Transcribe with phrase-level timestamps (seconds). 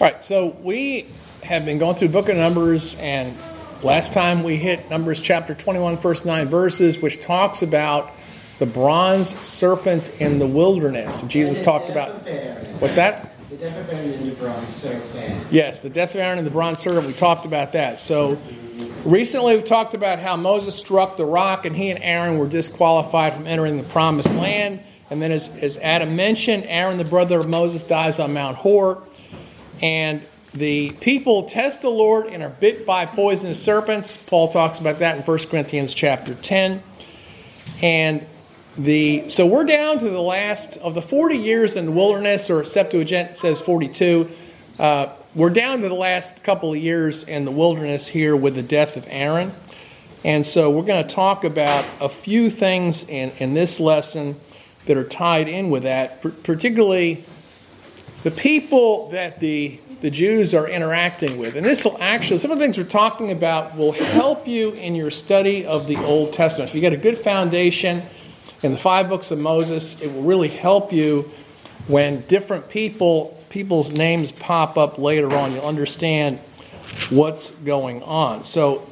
[0.00, 1.06] All right, so we
[1.42, 3.36] have been going through the book of Numbers, and
[3.82, 8.12] last time we hit Numbers chapter 21, first nine verses, which talks about
[8.60, 11.22] the bronze serpent in the wilderness.
[11.22, 12.10] Jesus talked about.
[12.78, 13.32] What's that?
[13.50, 15.46] The death of Aaron and the bronze serpent.
[15.50, 17.08] Yes, the death of Aaron and the bronze serpent.
[17.08, 17.98] We talked about that.
[17.98, 18.40] So
[19.04, 23.32] recently we've talked about how Moses struck the rock and he and Aaron were disqualified
[23.32, 24.78] from entering the promised land.
[25.10, 29.02] And then, as, as Adam mentioned, Aaron, the brother of Moses, dies on Mount Hor.
[29.80, 30.22] And
[30.54, 34.16] the people test the Lord and are bit by poisonous serpents.
[34.16, 36.82] Paul talks about that in 1 Corinthians chapter 10.
[37.82, 38.26] And
[38.76, 42.64] the so we're down to the last of the 40 years in the wilderness, or
[42.64, 44.30] Septuagint says 42.
[44.78, 48.62] Uh, we're down to the last couple of years in the wilderness here with the
[48.62, 49.52] death of Aaron.
[50.24, 54.36] And so we're going to talk about a few things in, in this lesson
[54.86, 57.24] that are tied in with that, particularly
[58.28, 61.56] the people that the, the Jews are interacting with.
[61.56, 64.94] And this will actually, some of the things we're talking about will help you in
[64.94, 66.68] your study of the Old Testament.
[66.68, 68.02] If you get a good foundation
[68.62, 71.30] in the five books of Moses, it will really help you
[71.86, 75.54] when different people people's names pop up later on.
[75.54, 76.38] You'll understand
[77.08, 78.44] what's going on.
[78.44, 78.86] So,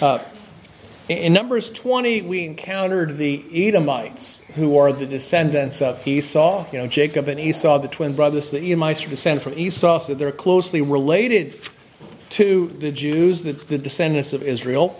[0.00, 0.18] uh,
[1.08, 6.66] in Numbers 20, we encountered the Edomites, who are the descendants of Esau.
[6.72, 8.50] You know, Jacob and Esau, the twin brothers.
[8.50, 11.60] The Edomites are descended from Esau, so they're closely related
[12.30, 14.98] to the Jews, the, the descendants of Israel.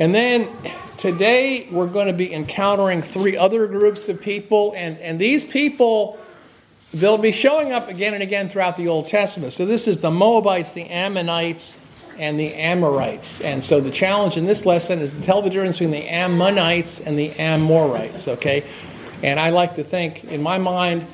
[0.00, 0.48] And then
[0.96, 6.18] today, we're going to be encountering three other groups of people, and, and these people
[6.94, 9.52] they'll be showing up again and again throughout the Old Testament.
[9.52, 11.76] So this is the Moabites, the Ammonites,
[12.18, 13.40] and the Amorites.
[13.40, 17.00] And so the challenge in this lesson is to tell the difference between the Ammonites
[17.00, 18.64] and the Amorites, okay?
[19.22, 21.06] And I like to think, in my mind,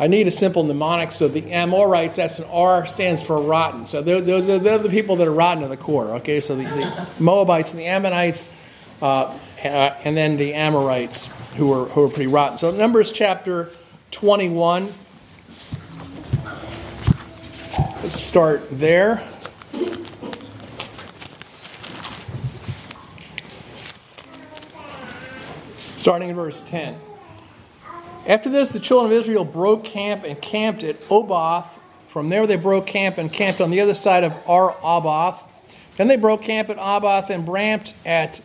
[0.00, 1.10] I need a simple mnemonic.
[1.10, 3.86] So the Amorites, that's an R, stands for rotten.
[3.86, 6.40] So they're, those are, they're the people that are rotten to the core, okay?
[6.40, 8.54] So the, the Moabites and the Ammonites,
[9.02, 9.68] uh, uh,
[10.04, 11.26] and then the Amorites,
[11.56, 12.58] who are, who are pretty rotten.
[12.58, 13.70] So Numbers chapter
[14.12, 14.92] 21.
[18.02, 19.24] Let's start there.
[26.08, 26.98] Starting in verse 10.
[28.26, 31.78] After this, the children of Israel broke camp and camped at Oboth.
[32.08, 35.44] From there, they broke camp and camped on the other side of Ar Oboth.
[35.96, 38.40] Then they broke camp at Oboth and ramped at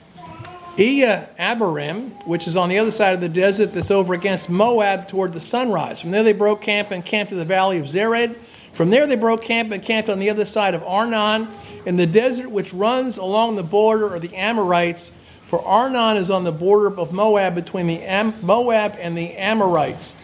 [0.78, 5.08] Iya Abarim, which is on the other side of the desert that's over against Moab
[5.08, 6.02] toward the sunrise.
[6.02, 8.36] From there, they broke camp and camped in the valley of Zered.
[8.74, 11.48] From there, they broke camp and camped on the other side of Arnon
[11.86, 15.14] in the desert which runs along the border of the Amorites
[15.54, 20.18] for Arnon is on the border of Moab between the Am- Moab and the Amorites.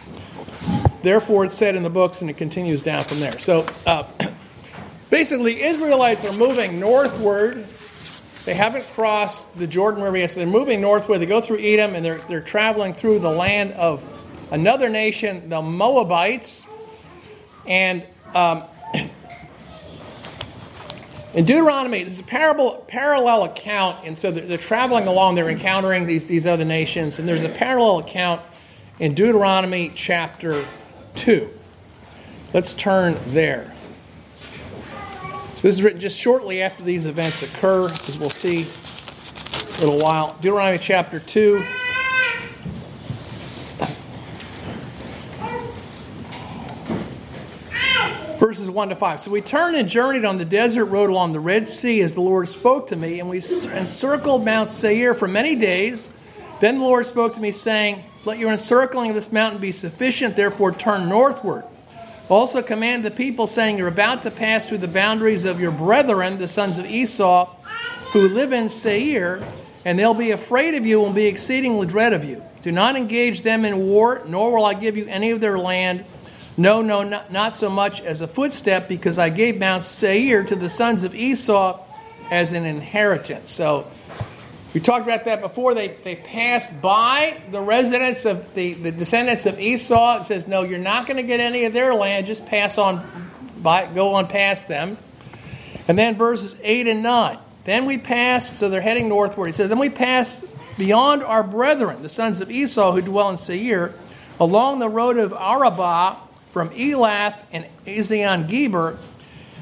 [1.04, 3.38] Therefore, it's said in the books, and it continues down from there.
[3.38, 4.08] So, uh,
[5.10, 7.64] basically, Israelites are moving northward.
[8.44, 11.20] They haven't crossed the Jordan River yet, so they're moving northward.
[11.20, 14.02] They go through Edom, and they're, they're traveling through the land of
[14.50, 16.66] another nation, the Moabites.
[17.68, 18.04] And
[18.34, 18.64] um,
[21.32, 26.06] in Deuteronomy, there's a parable, parallel account, and so they're, they're, traveling along, they're encountering
[26.06, 28.40] these, these other nations, and there's a parallel account
[28.98, 30.66] in Deuteronomy chapter
[31.14, 31.48] 2.
[32.52, 33.72] Let's turn there.
[35.54, 39.98] So this is written just shortly after these events occur, as we'll see a little
[39.98, 40.36] while.
[40.40, 41.64] Deuteronomy chapter 2.
[48.60, 49.20] Verses 1 to 5.
[49.20, 52.20] So we turned and journeyed on the desert road along the Red Sea as the
[52.20, 56.10] Lord spoke to me, and we encircled Mount Seir for many days.
[56.60, 60.36] Then the Lord spoke to me, saying, Let your encircling of this mountain be sufficient,
[60.36, 61.64] therefore turn northward.
[62.28, 66.36] Also command the people, saying, You're about to pass through the boundaries of your brethren,
[66.36, 67.46] the sons of Esau,
[68.12, 69.42] who live in Seir,
[69.86, 72.44] and they'll be afraid of you and be exceedingly dread of you.
[72.60, 76.04] Do not engage them in war, nor will I give you any of their land
[76.60, 80.54] no, no, not, not so much as a footstep, because I gave Mount Seir to
[80.54, 81.80] the sons of Esau
[82.30, 83.50] as an inheritance.
[83.50, 83.90] So
[84.74, 85.72] we talked about that before.
[85.72, 90.20] They, they passed by the residents of the, the descendants of Esau.
[90.20, 92.26] It says, no, you're not going to get any of their land.
[92.26, 93.30] Just pass on
[93.62, 94.98] by, go on past them.
[95.88, 97.38] And then verses 8 and 9.
[97.64, 99.46] Then we passed, so they're heading northward.
[99.46, 100.44] He says, then we passed
[100.76, 103.94] beyond our brethren, the sons of Esau who dwell in Seir,
[104.38, 106.16] along the road of Arabah
[106.50, 108.98] from Elath and Ezion Geber,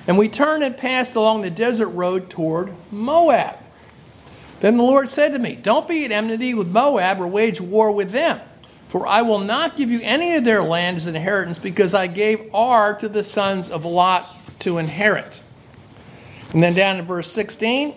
[0.06, 3.56] and we turned and passed along the desert road toward Moab.
[4.60, 7.92] Then the Lord said to me, Don't be at enmity with Moab or wage war
[7.92, 8.40] with them,
[8.88, 12.06] for I will not give you any of their land as an inheritance, because I
[12.06, 14.26] gave Ar to the sons of Lot
[14.60, 15.42] to inherit.
[16.52, 17.94] And then down in verse 16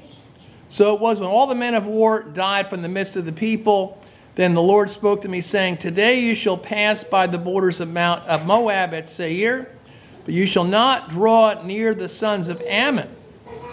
[0.70, 3.32] So it was when all the men of war died from the midst of the
[3.32, 4.01] people.
[4.36, 7.92] Then the Lord spoke to me, saying, Today you shall pass by the borders of
[7.92, 9.70] Mount of Moab at Seir,
[10.24, 13.10] but you shall not draw near the sons of Ammon.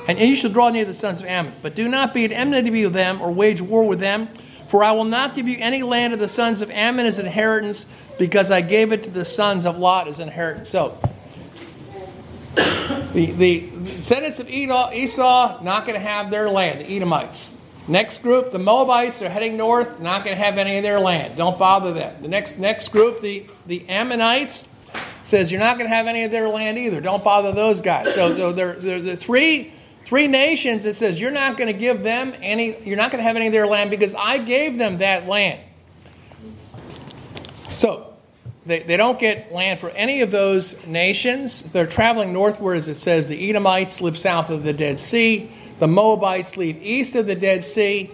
[0.09, 1.53] And you shall draw near the sons of Ammon.
[1.63, 4.29] But do not be at enmity with them or wage war with them,
[4.67, 7.87] for I will not give you any land of the sons of Ammon as inheritance,
[8.19, 10.69] because I gave it to the sons of Lot as inheritance.
[10.71, 10.99] So,
[12.57, 17.55] the, the descendants of Esau not going to have their land, the Edomites.
[17.89, 21.39] Next group, the Moabites are heading north, not going to have any of their land.
[21.39, 22.21] Don't bother them.
[22.21, 24.69] The next next group, the, the Ammonites,
[25.25, 27.01] says you're not going to have any of their land either.
[27.01, 28.15] Don't bother those guys.
[28.15, 29.73] So, so they're, they're the three
[30.05, 30.87] three nations.
[30.87, 32.79] It says you're not going to give them any.
[32.83, 35.61] You're not going to have any of their land because I gave them that land.
[37.77, 38.15] So
[38.67, 41.63] they, they don't get land for any of those nations.
[41.63, 43.29] They're traveling northward, as it says.
[43.29, 45.51] The Edomites live south of the Dead Sea.
[45.79, 48.11] The Moabites live east of the Dead Sea.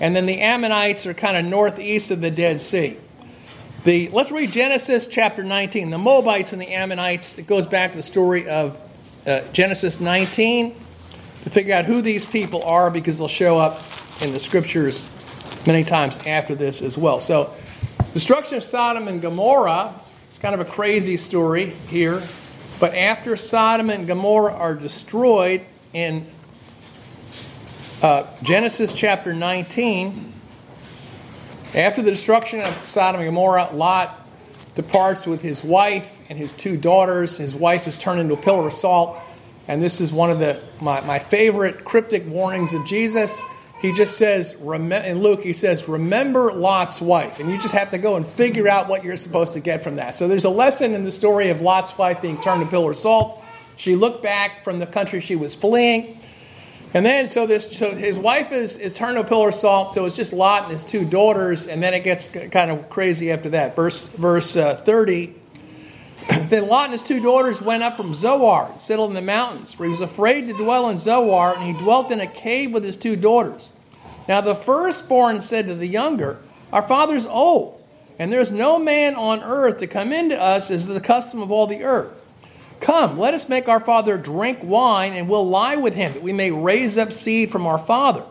[0.00, 2.96] And then the Ammonites are kind of northeast of the Dead Sea.
[3.84, 5.90] The, let's read Genesis chapter 19.
[5.90, 8.78] The Moabites and the Ammonites, it goes back to the story of
[9.26, 10.74] uh, Genesis 19
[11.44, 13.82] to figure out who these people are because they'll show up
[14.22, 15.08] in the scriptures
[15.66, 17.20] many times after this as well.
[17.20, 17.52] So,
[18.12, 19.94] destruction of Sodom and Gomorrah
[20.32, 22.22] is kind of a crazy story here.
[22.80, 25.62] But after Sodom and Gomorrah are destroyed
[25.92, 26.26] in
[28.02, 30.32] uh, Genesis chapter 19,
[31.74, 34.28] after the destruction of Sodom and Gomorrah, Lot
[34.74, 37.38] departs with his wife and his two daughters.
[37.38, 39.18] His wife is turned into a pillar of salt.
[39.66, 43.42] And this is one of the my, my favorite cryptic warnings of Jesus.
[43.82, 47.38] He just says, in Luke, he says, remember Lot's wife.
[47.38, 49.96] And you just have to go and figure out what you're supposed to get from
[49.96, 50.14] that.
[50.14, 52.96] So there's a lesson in the story of Lot's wife being turned to pillar of
[52.96, 53.42] salt.
[53.76, 56.18] She looked back from the country she was fleeing
[56.94, 59.92] and then, so this, so his wife is, is turned a pillar of salt.
[59.92, 63.30] So it's just Lot and his two daughters, and then it gets kind of crazy
[63.30, 63.76] after that.
[63.76, 65.34] Verse verse uh, thirty.
[66.48, 69.74] then Lot and his two daughters went up from Zoar, and settled in the mountains,
[69.74, 72.84] for he was afraid to dwell in Zoar, and he dwelt in a cave with
[72.84, 73.72] his two daughters.
[74.26, 76.38] Now the firstborn said to the younger,
[76.72, 77.78] "Our father's old,
[78.18, 81.52] and there is no man on earth to come into us as the custom of
[81.52, 82.12] all the earth."
[82.80, 86.32] Come, let us make our father drink wine, and we'll lie with him, that we
[86.32, 88.24] may raise up seed from our father.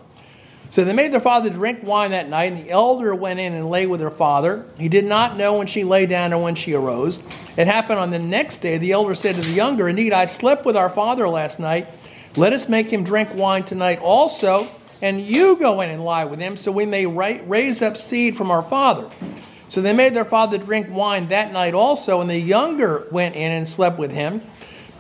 [0.70, 3.70] So they made their father drink wine that night, and the elder went in and
[3.70, 4.66] lay with her father.
[4.78, 7.24] He did not know when she lay down or when she arose.
[7.56, 8.78] It happened on the next day.
[8.78, 11.88] The elder said to the younger, Indeed, I slept with our father last night.
[12.36, 14.68] Let us make him drink wine tonight also,
[15.02, 18.52] and you go in and lie with him, so we may raise up seed from
[18.52, 19.10] our father.
[19.70, 23.52] So they made their father drink wine that night also, and the younger went in
[23.52, 24.42] and slept with him.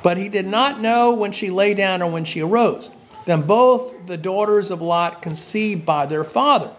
[0.04, 2.92] But he did not know when she lay down or when she arose.
[3.25, 6.72] Then both the daughters of Lot conceived by their father.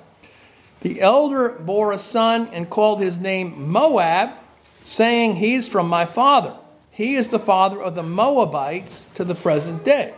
[0.80, 4.30] The elder bore a son and called his name Moab,
[4.84, 6.54] saying, He's from my father.
[6.90, 10.14] He is the father of the Moabites to the present day.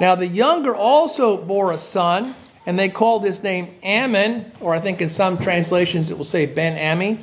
[0.00, 2.34] Now the younger also bore a son
[2.66, 6.46] and they called his name Ammon, or I think in some translations it will say
[6.46, 7.18] Ben Ami,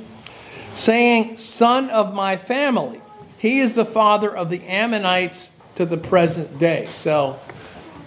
[0.74, 3.02] saying, Son of my family.
[3.38, 6.86] He is the father of the Ammonites to the present day.
[6.86, 7.40] So,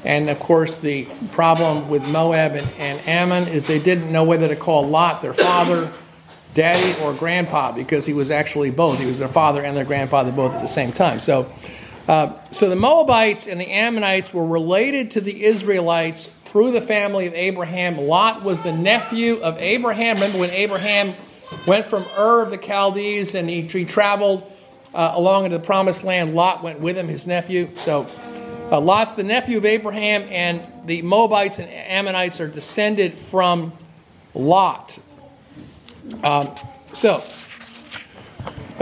[0.05, 4.49] and of course, the problem with Moab and, and Ammon is they didn't know whether
[4.49, 5.91] to call Lot their father,
[6.53, 9.01] daddy, or grandpa because he was actually both.
[9.01, 11.19] He was their father and their grandfather both at the same time.
[11.19, 11.51] So,
[12.09, 17.27] uh, so the Moabites and the Ammonites were related to the Israelites through the family
[17.27, 17.97] of Abraham.
[17.97, 20.17] Lot was the nephew of Abraham.
[20.17, 21.15] Remember when Abraham
[21.67, 24.45] went from Ur of the Chaldees and he, he traveled
[24.93, 26.35] uh, along into the promised land?
[26.35, 27.71] Lot went with him, his nephew.
[27.77, 28.07] So
[28.71, 33.73] uh, Lot's the nephew of Abraham, and the Moabites and Ammonites are descended from
[34.35, 34.99] Lot.
[36.23, 36.51] Um,
[36.93, 37.25] so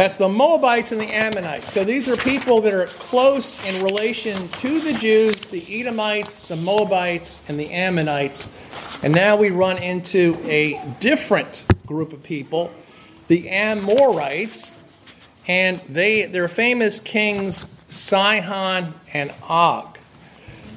[0.01, 1.75] that's the Moabites and the Ammonites.
[1.75, 6.57] So these are people that are close in relation to the Jews, the Edomites, the
[6.57, 8.49] Moabites, and the Ammonites.
[9.03, 12.73] And now we run into a different group of people,
[13.29, 14.75] the Amorites,
[15.47, 19.99] and they their famous kings Sihon and Og.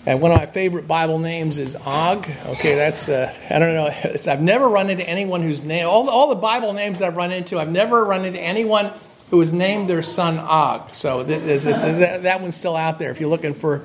[0.05, 2.27] And one of my favorite Bible names is Og.
[2.47, 3.85] Okay, that's uh, I don't know.
[4.29, 7.57] I've never run into anyone whose name all all the Bible names I've run into.
[7.57, 8.91] I've never run into anyone
[9.33, 10.93] who has named their son Og.
[10.93, 11.81] So this, this,
[12.21, 13.83] that one's still out there if you're looking for,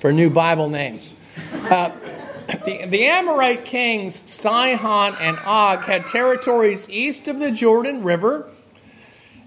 [0.00, 1.14] for new Bible names.
[1.52, 1.92] Uh,
[2.64, 8.50] the, the Amorite kings Sihon and Og had territories east of the Jordan River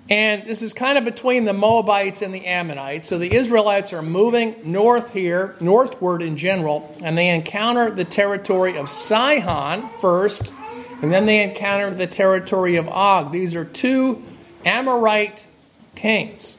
[0.10, 3.10] And this is kind of between the Moabites and the Ammonites.
[3.10, 8.77] So the Israelites are moving north here, northward in general, and they encounter the territory
[8.77, 10.54] of Sihon first,
[11.01, 13.34] and then they encounter the territory of Og.
[13.34, 14.24] These are two
[14.65, 15.48] Amorite
[15.95, 16.57] kings.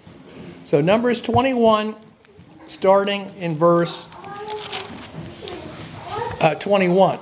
[0.64, 1.94] So Numbers 21,
[2.66, 4.08] starting in verse
[6.40, 7.18] uh, 21.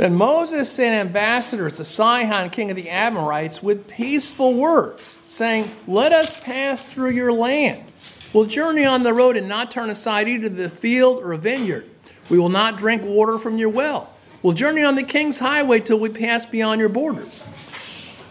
[0.00, 6.14] Then Moses sent ambassadors to Sihon, king of the Amorites, with peaceful words, saying, Let
[6.14, 7.84] us pass through your land.
[8.32, 11.36] We'll journey on the road and not turn aside either to the field or a
[11.36, 11.89] vineyard.
[12.30, 14.08] We will not drink water from your well.
[14.42, 17.44] We'll journey on the king's highway till we pass beyond your borders.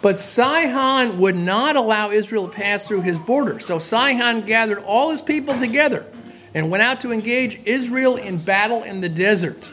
[0.01, 3.59] But Sihon would not allow Israel to pass through his border.
[3.59, 6.05] So Sihon gathered all his people together
[6.53, 9.71] and went out to engage Israel in battle in the desert.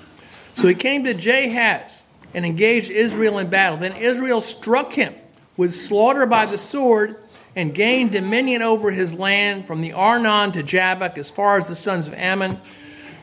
[0.55, 2.03] So he came to Jahaz
[2.35, 3.79] and engaged Israel in battle.
[3.79, 5.15] Then Israel struck him
[5.57, 7.17] with slaughter by the sword
[7.55, 11.75] and gained dominion over his land from the Arnon to Jabbok as far as the
[11.75, 12.61] sons of Ammon.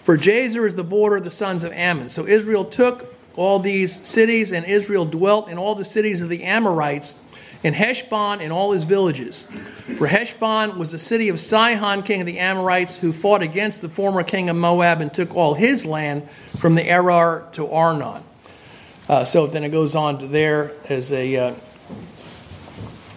[0.03, 2.09] For Jazer is the border of the sons of Ammon.
[2.09, 6.43] So Israel took all these cities, and Israel dwelt in all the cities of the
[6.43, 7.15] Amorites,
[7.63, 9.43] in Heshbon and all his villages.
[9.97, 13.87] For Heshbon was the city of Sihon, king of the Amorites, who fought against the
[13.87, 16.27] former king of Moab and took all his land
[16.59, 18.23] from the Aroer to Arnon.
[19.07, 21.55] Uh, so then it goes on to there as a uh,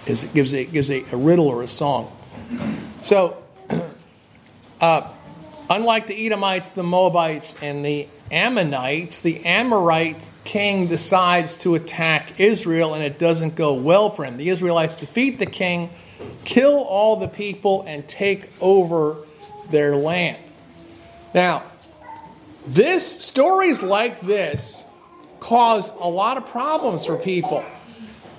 [0.06, 2.10] as it gives a gives a, a, riddle or a song.
[3.02, 3.42] So,
[4.80, 5.12] uh,
[5.68, 12.94] unlike the Edomites, the Moabites, and the Ammonites, the Amorite king decides to attack Israel,
[12.94, 14.36] and it doesn't go well for him.
[14.36, 15.90] The Israelites defeat the king,
[16.44, 19.18] kill all the people, and take over
[19.70, 20.38] their land.
[21.34, 21.62] Now,
[22.66, 24.84] this stories like this
[25.38, 27.64] cause a lot of problems for people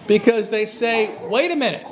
[0.07, 1.85] because they say, wait a minute.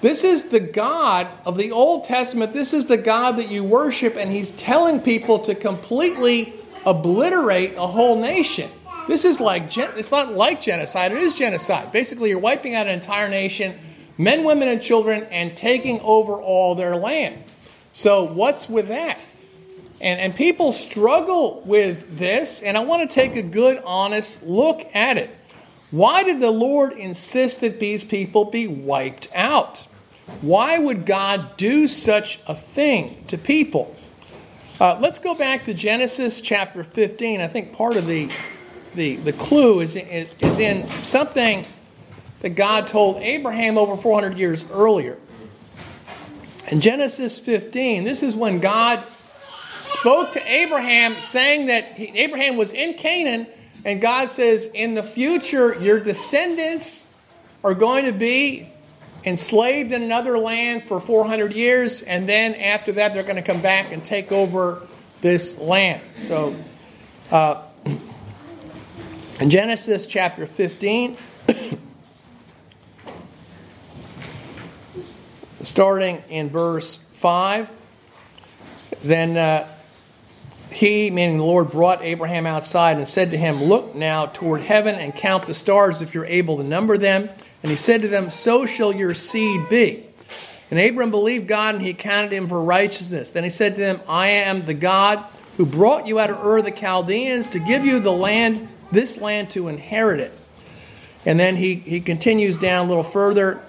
[0.00, 2.54] This is the God of the Old Testament.
[2.54, 6.54] This is the God that you worship, and He's telling people to completely
[6.86, 8.70] obliterate a whole nation.
[9.08, 11.92] This is like, it's not like genocide, it is genocide.
[11.92, 13.78] Basically, you're wiping out an entire nation,
[14.16, 17.42] men, women, and children, and taking over all their land.
[17.92, 19.18] So, what's with that?
[20.00, 24.88] And, and people struggle with this, and I want to take a good, honest look
[24.94, 25.36] at it.
[25.90, 29.86] Why did the Lord insist that these people be wiped out?
[30.40, 33.94] Why would God do such a thing to people?
[34.80, 37.42] Uh, let's go back to Genesis chapter 15.
[37.42, 38.30] I think part of the,
[38.94, 41.66] the, the clue is, is, in something
[42.40, 45.18] that God told Abraham over 400 years earlier.
[46.70, 49.04] In Genesis 15, this is when God
[49.78, 53.46] spoke to Abraham, saying that he, Abraham was in Canaan,
[53.84, 57.12] and God says, In the future, your descendants
[57.62, 58.68] are going to be
[59.24, 63.60] enslaved in another land for 400 years, and then after that, they're going to come
[63.60, 64.82] back and take over
[65.20, 66.02] this land.
[66.18, 66.56] So,
[67.30, 67.64] uh,
[69.38, 71.16] in Genesis chapter 15,
[75.62, 77.70] starting in verse 5,
[79.02, 79.68] then uh,
[80.70, 84.94] he, meaning the Lord, brought Abraham outside and said to him, Look now toward heaven
[84.94, 87.28] and count the stars if you're able to number them.
[87.62, 90.04] And he said to them, So shall your seed be.
[90.70, 93.30] And Abram believed God, and he counted him for righteousness.
[93.30, 95.24] Then he said to them, I am the God
[95.56, 99.50] who brought you out of Ur the Chaldeans to give you the land, this land
[99.50, 100.32] to inherit it.
[101.26, 103.60] And then he, he continues down a little further,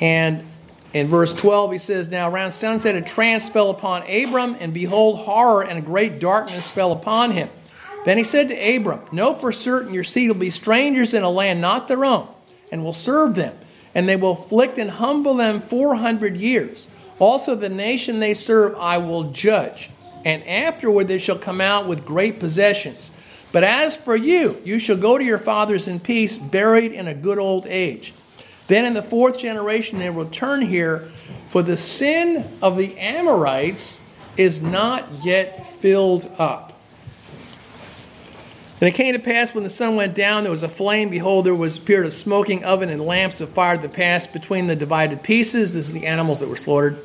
[0.00, 0.44] and
[0.92, 5.18] in verse 12, he says, Now around sunset a trance fell upon Abram, and behold,
[5.18, 7.50] horror and a great darkness fell upon him.
[8.04, 11.30] Then he said to Abram, Know for certain your seed will be strangers in a
[11.30, 12.28] land not their own,
[12.70, 13.56] and will serve them,
[13.94, 16.88] and they will afflict and humble them 400 years.
[17.18, 19.90] Also, the nation they serve I will judge,
[20.24, 23.10] and afterward they shall come out with great possessions.
[23.50, 27.14] But as for you, you shall go to your fathers in peace, buried in a
[27.14, 28.12] good old age.
[28.66, 31.10] Then in the fourth generation, they will return here,
[31.48, 34.02] for the sin of the Amorites
[34.36, 36.77] is not yet filled up.
[38.80, 41.10] And it came to pass when the sun went down, there was a flame.
[41.10, 44.76] Behold, there was appeared a smoking oven and lamps of fire that passed between the
[44.76, 45.74] divided pieces.
[45.74, 46.98] This is the animals that were slaughtered.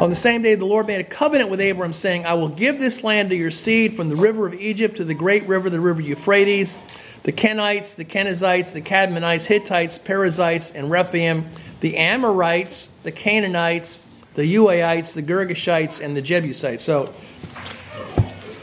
[0.00, 2.78] On the same day, the Lord made a covenant with Abram, saying, I will give
[2.78, 5.80] this land to your seed from the river of Egypt to the great river, the
[5.80, 6.78] river Euphrates
[7.22, 11.46] the Kenites, the Kenizzites, the Cadmonites, Hittites, Perizzites, and Rephaim,
[11.80, 14.02] the Amorites, the Canaanites,
[14.34, 16.82] the Uaites, the Girgashites, and the Jebusites.
[16.82, 17.12] So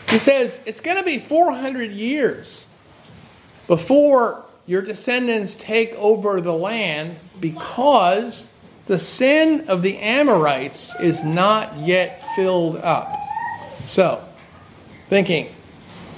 [0.10, 2.68] He says it's going to be 400 years
[3.68, 8.52] before your descendants take over the land because
[8.86, 13.14] the sin of the Amorites is not yet filled up.
[13.86, 14.24] So,
[15.08, 15.50] thinking,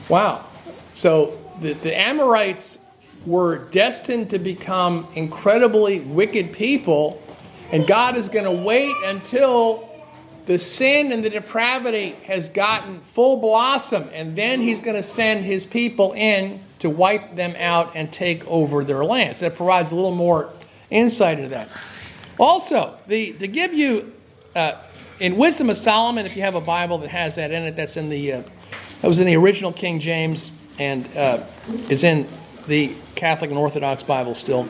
[0.07, 0.45] wow,
[0.93, 2.79] so the, the Amorites
[3.25, 7.21] were destined to become incredibly wicked people,
[7.71, 9.88] and God is going to wait until
[10.49, 15.45] the sin and the depravity has gotten full blossom, and then He's going to send
[15.45, 19.41] His people in to wipe them out and take over their lands.
[19.41, 20.49] That provides a little more
[20.89, 21.69] insight into that.
[22.39, 24.11] Also, the, to give you,
[24.55, 24.81] uh,
[25.19, 27.95] in Wisdom of Solomon, if you have a Bible that has that in it, that's
[27.95, 28.43] in the, uh,
[29.01, 31.43] that was in the original King James and uh,
[31.89, 32.27] is in
[32.65, 34.67] the Catholic and Orthodox Bible still.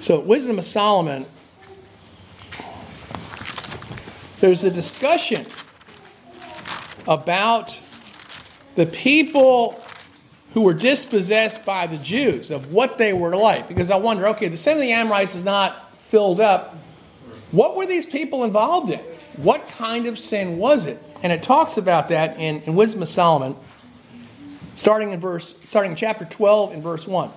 [0.00, 1.24] So, Wisdom of Solomon,
[4.42, 5.46] there's a discussion
[7.06, 7.78] about
[8.74, 9.80] the people
[10.52, 13.68] who were dispossessed by the Jews of what they were like.
[13.68, 16.74] Because I wonder, okay, the sin of the Amorites is not filled up.
[17.52, 18.98] What were these people involved in?
[19.36, 21.00] What kind of sin was it?
[21.22, 23.54] And it talks about that in, in Wisdom of Solomon,
[24.74, 27.30] starting in verse, starting in chapter 12 and verse 1.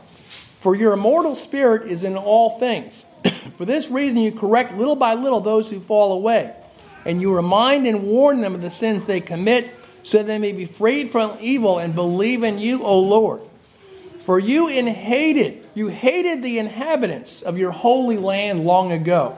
[0.59, 3.05] For your immortal spirit is in all things.
[3.57, 6.55] For this reason you correct little by little those who fall away,
[7.05, 9.69] and you remind and warn them of the sins they commit
[10.03, 13.41] so they may be freed from evil and believe in you, O Lord.
[14.19, 19.37] For you in hated, you hated the inhabitants of your holy land long ago,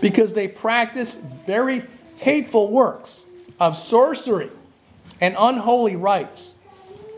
[0.00, 1.82] because they practiced very
[2.16, 3.24] hateful works
[3.60, 4.50] of sorcery
[5.20, 6.54] and unholy rites.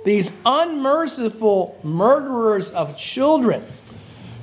[0.04, 3.62] These unmerciful murderers of children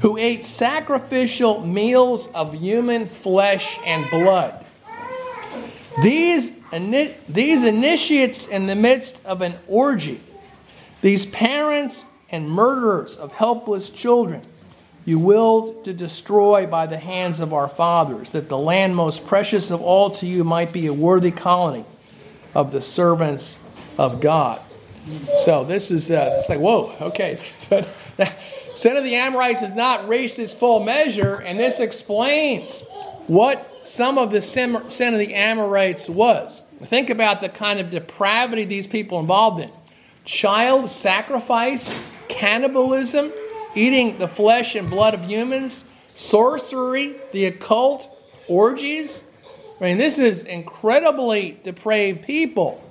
[0.02, 4.64] who ate sacrificial meals of human flesh and blood.
[6.02, 6.52] These
[7.28, 10.20] these initiates in the midst of an orgy,
[11.02, 14.42] these parents and murderers of helpless children,
[15.06, 19.72] you willed to destroy by the hands of our fathers, that the land most precious
[19.72, 21.86] of all to you might be a worthy colony
[22.54, 23.60] of the servants
[23.98, 24.62] of God.
[25.38, 27.38] So this is uh, it's like whoa, okay.
[28.76, 32.82] Sin of the Amorites has not reached its full measure, and this explains
[33.26, 36.64] what some of the sin of the Amorites was.
[36.84, 39.72] Think about the kind of depravity these people involved in
[40.26, 43.32] child sacrifice, cannibalism,
[43.76, 48.14] eating the flesh and blood of humans, sorcery, the occult,
[48.48, 49.24] orgies.
[49.80, 52.84] I mean, this is incredibly depraved people.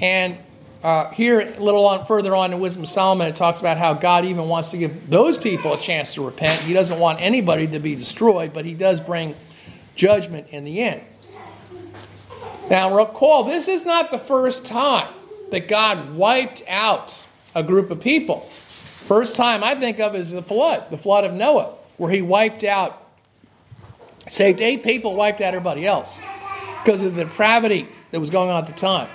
[0.00, 0.38] And
[0.82, 3.92] uh, here, a little on, further on in Wisdom of Solomon, it talks about how
[3.92, 6.60] God even wants to give those people a chance to repent.
[6.62, 9.36] He doesn't want anybody to be destroyed, but He does bring
[9.94, 11.02] judgment in the end.
[12.70, 15.08] Now, recall, this is not the first time
[15.50, 17.24] that God wiped out
[17.54, 18.40] a group of people.
[18.40, 22.64] First time I think of is the flood, the flood of Noah, where he wiped
[22.64, 23.06] out,
[24.28, 26.20] saved eight people, wiped out everybody else
[26.82, 29.08] because of the depravity that was going on at the time.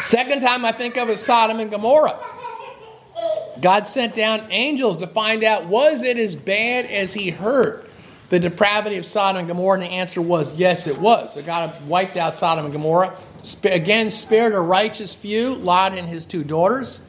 [0.00, 2.18] Second time I think of is Sodom and Gomorrah.
[3.60, 7.87] God sent down angels to find out was it as bad as he heard
[8.28, 9.80] the depravity of Sodom and Gomorrah?
[9.80, 11.34] And the answer was yes, it was.
[11.34, 13.16] So God wiped out Sodom and Gomorrah.
[13.64, 17.00] Again, spared a righteous few, Lot and his two daughters.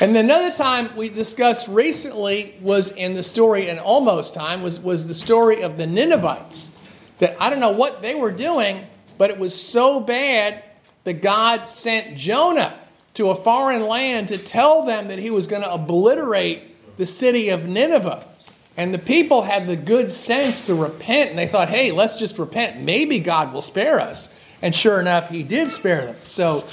[0.00, 5.08] And another time we discussed recently was in the story, and almost time, was, was
[5.08, 6.76] the story of the Ninevites.
[7.18, 10.62] That I don't know what they were doing, but it was so bad
[11.02, 12.78] that God sent Jonah
[13.14, 17.48] to a foreign land to tell them that he was going to obliterate the city
[17.48, 18.24] of Nineveh.
[18.78, 22.38] And the people had the good sense to repent, and they thought, hey, let's just
[22.38, 22.80] repent.
[22.80, 24.32] Maybe God will spare us.
[24.62, 26.16] And sure enough, he did spare them.
[26.28, 26.64] So,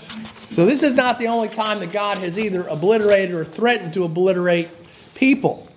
[0.51, 4.03] so this is not the only time that God has either obliterated or threatened to
[4.03, 4.69] obliterate
[5.15, 5.67] people.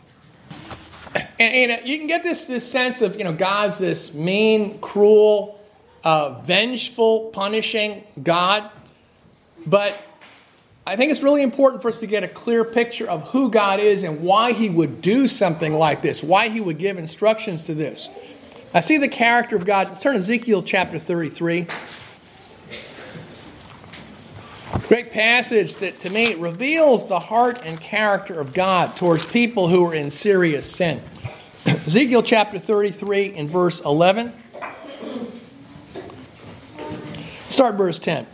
[1.39, 5.59] And, and you can get this, this sense of, you know, God's this mean, cruel,
[6.05, 8.71] uh, vengeful, punishing God.
[9.67, 9.99] But
[10.89, 13.79] I think it's really important for us to get a clear picture of who God
[13.79, 17.75] is and why He would do something like this, why He would give instructions to
[17.75, 18.09] this.
[18.73, 19.89] I see the character of God.
[19.89, 21.67] Let's turn to Ezekiel chapter 33.
[24.89, 29.85] Great passage that to me reveals the heart and character of God towards people who
[29.85, 31.03] are in serious sin.
[31.67, 34.33] Ezekiel chapter 33 in verse 11.
[37.51, 38.27] Start verse 10.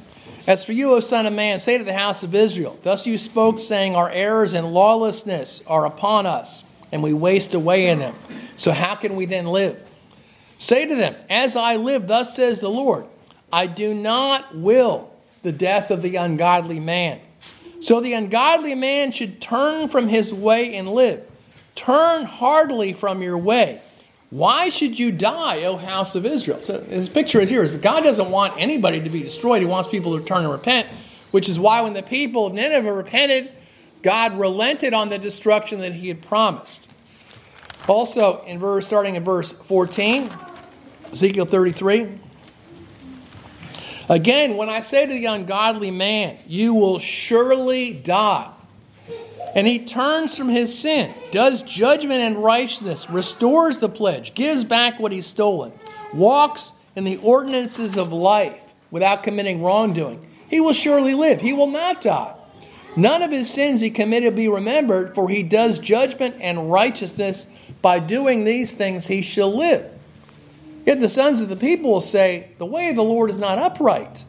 [0.46, 3.16] As for you, O Son of Man, say to the house of Israel, Thus you
[3.16, 8.14] spoke, saying, Our errors and lawlessness are upon us, and we waste away in them.
[8.56, 9.80] So how can we then live?
[10.58, 13.06] Say to them, As I live, thus says the Lord,
[13.50, 15.10] I do not will
[15.42, 17.20] the death of the ungodly man.
[17.80, 21.22] So the ungodly man should turn from his way and live.
[21.74, 23.80] Turn heartily from your way.
[24.34, 26.60] Why should you die, O house of Israel?
[26.60, 29.62] So his picture is here is that God doesn't want anybody to be destroyed.
[29.62, 30.88] He wants people to turn and repent,
[31.30, 33.52] which is why when the people of Nineveh repented,
[34.02, 36.88] God relented on the destruction that he had promised.
[37.86, 40.28] Also, in verse starting in verse 14,
[41.12, 42.18] Ezekiel 33.
[44.08, 48.50] Again, when I say to the ungodly man, you will surely die,
[49.54, 54.98] and he turns from his sin, does judgment and righteousness, restores the pledge, gives back
[54.98, 55.72] what he's stolen,
[56.12, 61.40] walks in the ordinances of life without committing wrongdoing, he will surely live.
[61.40, 62.34] He will not die.
[62.96, 67.48] None of his sins he committed will be remembered, for he does judgment and righteousness.
[67.82, 69.90] By doing these things, he shall live.
[70.86, 73.58] Yet the sons of the people will say, The way of the Lord is not
[73.58, 74.24] upright,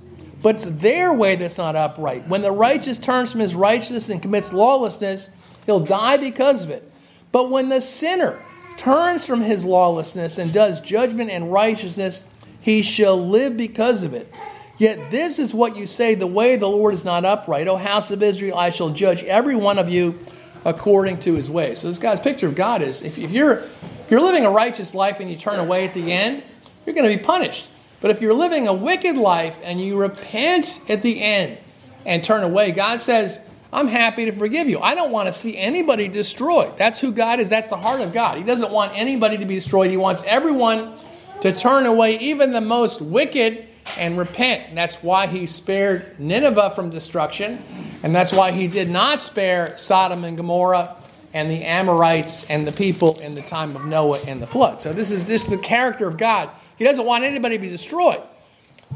[0.46, 2.28] but it's their way that's not upright.
[2.28, 5.32] When the righteous turns from his righteousness and commits lawlessness,
[5.66, 6.88] he'll die because of it.
[7.32, 8.40] But when the sinner
[8.78, 12.26] turns from his lawlessness and does judgment and righteousness,
[12.62, 14.32] he shall live because of it.
[14.78, 17.68] Yet this is what you say the way the Lord is not upright.
[17.68, 20.20] O house of Israel, I shall judge every one of you
[20.64, 21.74] according to his way.
[21.74, 23.64] So this guy's picture of God is if, if you're
[24.04, 26.44] if you're living a righteous life and you turn away at the end,
[26.86, 27.68] you're going to be punished.
[28.06, 31.58] But if you're living a wicked life and you repent at the end
[32.06, 33.42] and turn away, God says,
[33.74, 34.78] I'm happy to forgive you.
[34.80, 36.78] I don't want to see anybody destroyed.
[36.78, 37.50] That's who God is.
[37.50, 38.38] That's the heart of God.
[38.38, 39.90] He doesn't want anybody to be destroyed.
[39.90, 40.96] He wants everyone
[41.42, 43.66] to turn away, even the most wicked,
[43.98, 44.70] and repent.
[44.70, 47.58] And that's why he spared Nineveh from destruction.
[48.04, 50.96] And that's why he did not spare Sodom and Gomorrah
[51.34, 54.80] and the Amorites and the people in the time of Noah and the flood.
[54.80, 56.52] So this is just the character of God.
[56.78, 58.22] He doesn't want anybody to be destroyed.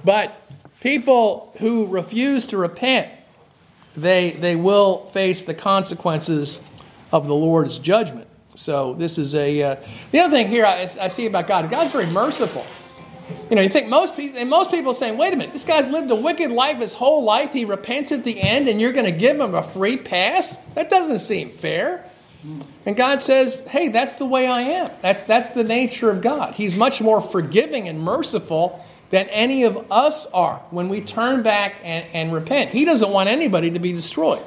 [0.03, 0.41] But
[0.81, 3.11] people who refuse to repent,
[3.95, 6.63] they, they will face the consequences
[7.11, 8.27] of the Lord's judgment.
[8.55, 9.75] So this is a uh,
[10.11, 11.69] the other thing here I, I see about God.
[11.69, 12.65] God's very merciful.
[13.49, 15.63] You know, you think most people, and most people are saying, wait a minute, this
[15.63, 17.53] guy's lived a wicked life his whole life.
[17.53, 20.57] He repents at the end, and you're going to give him a free pass?
[20.73, 22.08] That doesn't seem fair.
[22.85, 24.91] And God says, hey, that's the way I am.
[25.01, 26.53] That's, that's the nature of God.
[26.55, 31.75] He's much more forgiving and merciful than any of us are when we turn back
[31.83, 32.71] and, and repent.
[32.71, 34.43] He doesn't want anybody to be destroyed.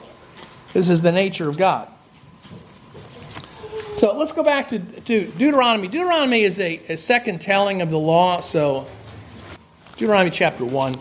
[0.72, 1.88] This is the nature of God.
[3.98, 5.87] So let's go back to, to Deuteronomy.
[5.87, 8.40] Deuteronomy is a, a second telling of the law.
[8.40, 8.87] So,
[9.96, 10.94] Deuteronomy chapter 1.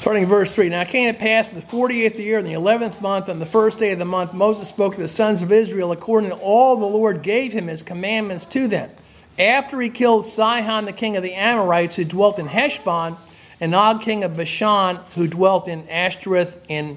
[0.00, 0.70] Starting in verse 3.
[0.70, 3.44] Now it came to pass in the 48th year, in the 11th month, on the
[3.44, 6.76] first day of the month, Moses spoke to the sons of Israel according to all
[6.76, 8.88] the Lord gave him his commandments to them.
[9.38, 13.18] After he killed Sihon, the king of the Amorites, who dwelt in Heshbon,
[13.60, 16.96] and Og, king of Bashan, who dwelt in Ashtaroth in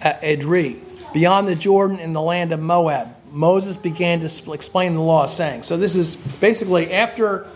[0.00, 0.80] uh, Edrei,
[1.12, 3.16] beyond the Jordan in the land of Moab.
[3.32, 7.48] Moses began to explain the law, saying, So this is basically after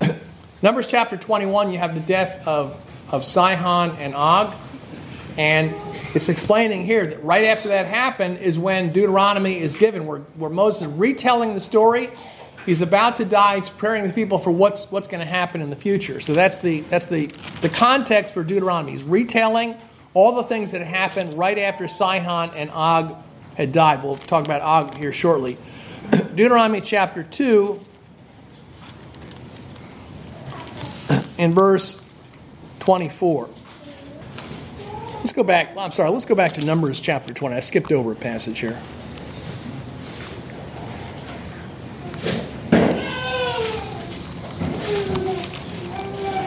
[0.62, 2.80] Numbers chapter 21, you have the death of
[3.12, 4.54] of Sihon and Og.
[5.36, 5.74] And
[6.14, 10.50] it's explaining here that right after that happened is when Deuteronomy is given, where, where
[10.50, 12.10] Moses is retelling the story.
[12.64, 13.56] He's about to die.
[13.56, 16.20] He's preparing the people for what's, what's going to happen in the future.
[16.20, 17.26] So that's, the, that's the,
[17.60, 18.92] the context for Deuteronomy.
[18.92, 19.76] He's retelling
[20.14, 23.16] all the things that happened right after Sihon and Og
[23.56, 24.02] had died.
[24.02, 25.58] We'll talk about Og here shortly.
[26.34, 27.80] Deuteronomy chapter 2,
[31.38, 32.03] in verse
[32.84, 33.48] 24.
[35.16, 35.74] Let's go back.
[35.74, 37.56] I'm sorry, let's go back to Numbers chapter 20.
[37.56, 38.78] I skipped over a passage here.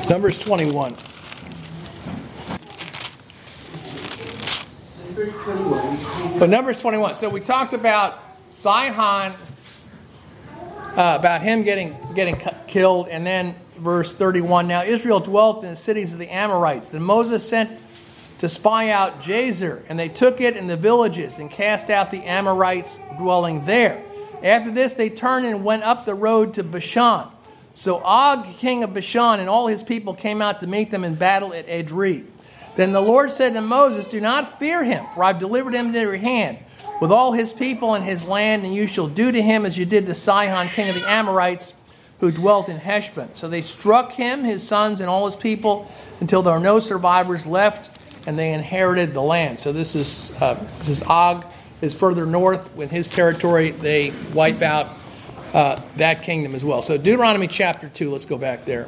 [0.07, 0.95] Numbers 21.
[6.37, 7.15] But Numbers 21.
[7.15, 8.19] So we talked about
[8.51, 9.33] Sihon,
[10.95, 14.67] uh, about him getting getting killed, and then verse 31.
[14.67, 16.89] Now Israel dwelt in the cities of the Amorites.
[16.89, 17.79] Then Moses sent
[18.39, 22.23] to spy out Jazer, and they took it in the villages and cast out the
[22.23, 24.03] Amorites dwelling there.
[24.43, 27.27] After this, they turned and went up the road to Bashan.
[27.73, 31.15] So Og, king of Bashan, and all his people came out to meet them in
[31.15, 32.25] battle at Edrei.
[32.75, 35.99] Then the Lord said to Moses, Do not fear him, for I've delivered him into
[35.99, 36.59] your hand,
[37.01, 39.85] with all his people and his land, and you shall do to him as you
[39.85, 41.73] did to Sihon, king of the Amorites
[42.19, 43.35] who dwelt in Heshbon.
[43.35, 47.45] So they struck him, his sons, and all his people until there were no survivors
[47.45, 49.59] left, and they inherited the land.
[49.59, 51.45] So this is uh, this is Og
[51.81, 52.77] is further north.
[52.79, 54.89] In his territory, they wipe out
[55.53, 56.81] uh, that kingdom as well.
[56.81, 58.87] So, Deuteronomy chapter 2, let's go back there.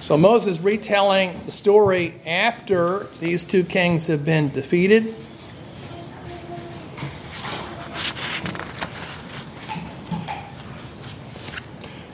[0.00, 5.14] So, Moses retelling the story after these two kings have been defeated.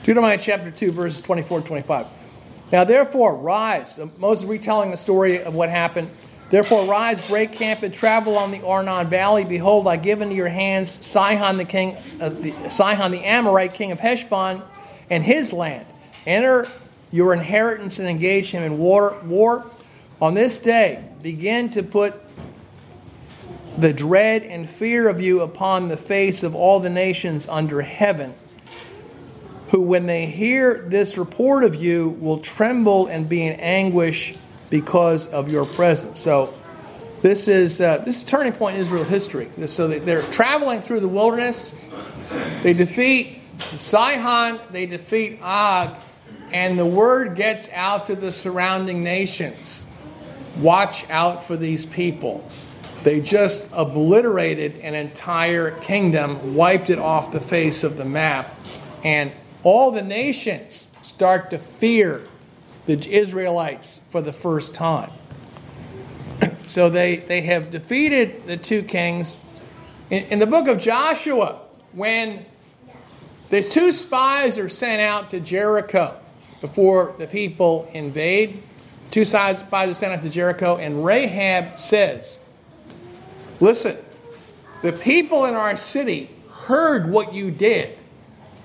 [0.05, 2.05] Deuteronomy chapter 2, verses 24 25.
[2.71, 3.99] Now, therefore, rise.
[4.19, 6.11] Moses retelling the story of what happened.
[6.51, 9.45] Therefore, rise, break camp, and travel on the Arnon Valley.
[9.45, 13.91] Behold, I give into your hands Sihon the king, uh, the, Sihon the Amorite, king
[13.91, 14.61] of Heshbon,
[15.09, 15.87] and his land.
[16.27, 16.67] Enter
[17.11, 19.17] your inheritance and engage him in war.
[19.23, 19.65] war.
[20.21, 22.13] On this day, begin to put
[23.75, 28.35] the dread and fear of you upon the face of all the nations under heaven
[29.69, 34.35] who, when they hear this report of you, will tremble and be in anguish
[34.69, 36.19] because of your presence.
[36.19, 36.53] So,
[37.21, 39.49] this is uh, this is turning point in Israel history.
[39.65, 41.73] So they're traveling through the wilderness.
[42.61, 43.39] They defeat
[43.77, 44.59] Sihon.
[44.71, 45.97] They defeat Og,
[46.51, 49.87] and the word gets out to the surrounding nations.
[50.59, 52.47] Watch out for these people.
[53.03, 58.53] They just obliterated an entire kingdom, wiped it off the face of the map,
[59.03, 59.31] and
[59.65, 62.21] all the nations start to fear
[62.85, 65.09] the Israelites for the first time.
[66.67, 69.35] so they, they have defeated the two kings.
[70.11, 71.61] In, in the book of Joshua,
[71.93, 72.45] when
[73.49, 76.15] these two spies are sent out to Jericho
[76.61, 78.61] before the people invade,
[79.09, 82.47] two spies are sent out to Jericho, and Rahab says,
[83.59, 83.97] Listen,
[84.83, 87.97] the people in our city heard what you did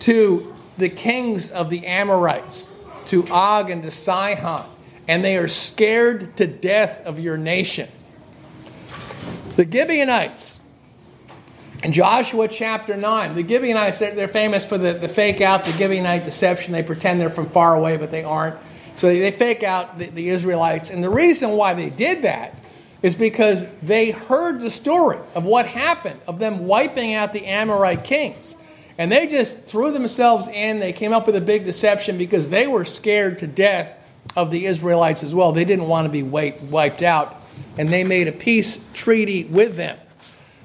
[0.00, 2.74] to the kings of the Amorites,
[3.06, 4.68] to Og and to Sihon,
[5.06, 7.88] and they are scared to death of your nation.
[9.56, 10.60] The Gibeonites,
[11.82, 15.72] in Joshua chapter 9, the Gibeonites, they're, they're famous for the, the fake out, the
[15.72, 16.72] Gibeonite deception.
[16.72, 18.56] They pretend they're from far away, but they aren't.
[18.96, 20.90] So they, they fake out the, the Israelites.
[20.90, 22.58] And the reason why they did that
[23.02, 28.04] is because they heard the story of what happened, of them wiping out the Amorite
[28.04, 28.56] kings.
[29.00, 30.78] And they just threw themselves in.
[30.78, 33.96] They came up with a big deception because they were scared to death
[34.36, 35.52] of the Israelites as well.
[35.52, 37.40] They didn't want to be wiped out.
[37.78, 39.96] And they made a peace treaty with them.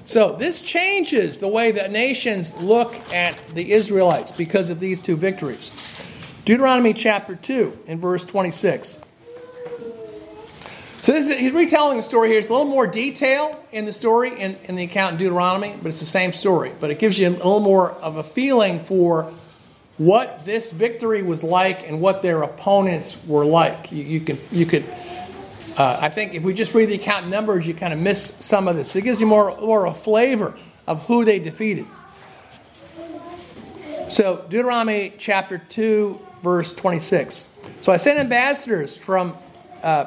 [0.04, 5.16] So this changes the way that nations look at the Israelites because of these two
[5.16, 5.72] victories.
[6.44, 8.98] Deuteronomy chapter 2 in verse 26.
[11.06, 12.40] So this is, he's retelling the story here.
[12.40, 15.86] It's a little more detail in the story in, in the account in Deuteronomy, but
[15.86, 16.72] it's the same story.
[16.80, 19.32] But it gives you a little more of a feeling for
[19.98, 23.92] what this victory was like and what their opponents were like.
[23.92, 24.84] You, you can you could
[25.76, 28.66] uh, I think if we just read the account numbers, you kind of miss some
[28.66, 28.96] of this.
[28.96, 30.56] It gives you more more a flavor
[30.88, 31.86] of who they defeated.
[34.08, 37.46] So Deuteronomy chapter two, verse twenty six.
[37.80, 39.36] So I sent ambassadors from
[39.84, 40.06] uh,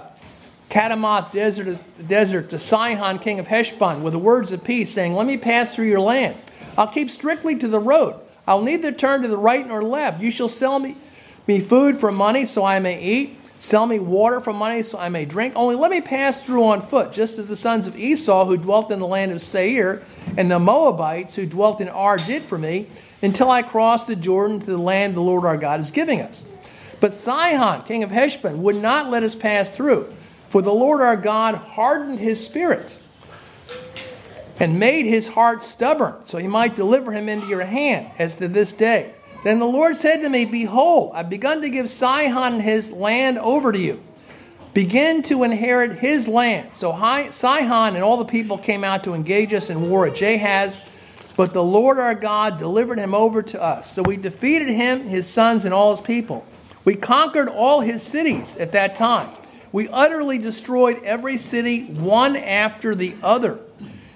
[0.70, 5.26] Kedemoth desert, desert to Sihon, king of Heshbon, with the words of peace, saying, Let
[5.26, 6.36] me pass through your land.
[6.78, 8.16] I'll keep strictly to the road.
[8.48, 10.22] I'll neither turn to the right nor left.
[10.22, 10.96] You shall sell me,
[11.48, 13.36] me food for money so I may eat.
[13.60, 15.54] Sell me water for money so I may drink.
[15.56, 18.92] Only let me pass through on foot, just as the sons of Esau who dwelt
[18.92, 20.02] in the land of Seir
[20.38, 22.88] and the Moabites who dwelt in Ar did for me,
[23.22, 26.46] until I crossed the Jordan to the land the Lord our God is giving us.
[27.02, 30.14] But Sihon, king of Heshbon, would not let us pass through.
[30.50, 33.00] For the Lord our God hardened his spirit
[34.60, 38.48] and made his heart stubborn, so he might deliver him into your hand, as to
[38.48, 39.14] this day.
[39.44, 43.72] Then the Lord said to me, Behold, I've begun to give Sihon his land over
[43.72, 44.02] to you.
[44.74, 46.72] Begin to inherit his land.
[46.74, 46.92] So
[47.32, 50.80] Sihon and all the people came out to engage us in war at Jahaz,
[51.38, 53.94] but the Lord our God delivered him over to us.
[53.94, 56.46] So we defeated him, his sons, and all his people.
[56.84, 59.30] We conquered all his cities at that time
[59.72, 63.60] we utterly destroyed every city one after the other.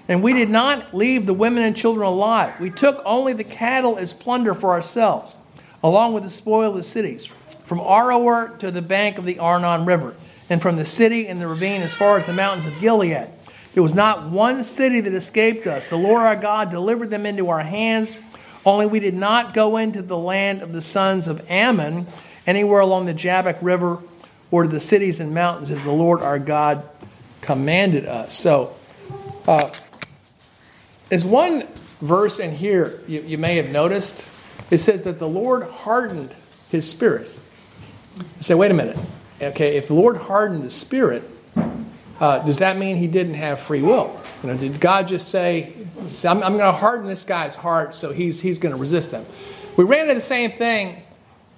[0.08, 2.58] And we did not leave the women and children alive.
[2.60, 5.36] We took only the cattle as plunder for ourselves,
[5.82, 7.32] along with the spoil of the cities,
[7.64, 10.14] from Aroer to the bank of the Arnon River,
[10.50, 13.28] and from the city and the ravine as far as the mountains of Gilead.
[13.72, 15.88] There was not one city that escaped us.
[15.88, 18.18] The Lord our God delivered them into our hands,
[18.66, 22.06] only we did not go into the land of the sons of Ammon,
[22.46, 24.00] anywhere along the Jabbok River
[24.54, 26.88] or to the cities and mountains as the Lord our God
[27.40, 28.36] commanded us.
[28.36, 28.76] So,
[29.48, 29.72] uh,
[31.08, 31.66] there's one
[32.00, 34.28] verse in here you, you may have noticed.
[34.70, 36.32] It says that the Lord hardened
[36.70, 37.36] his spirit.
[38.16, 38.96] You say, wait a minute.
[39.42, 41.28] Okay, if the Lord hardened his spirit,
[42.20, 44.20] uh, does that mean he didn't have free will?
[44.44, 45.74] You know, did God just say,
[46.24, 49.26] I'm, I'm going to harden this guy's heart so he's, he's going to resist them?
[49.76, 51.02] We ran into the same thing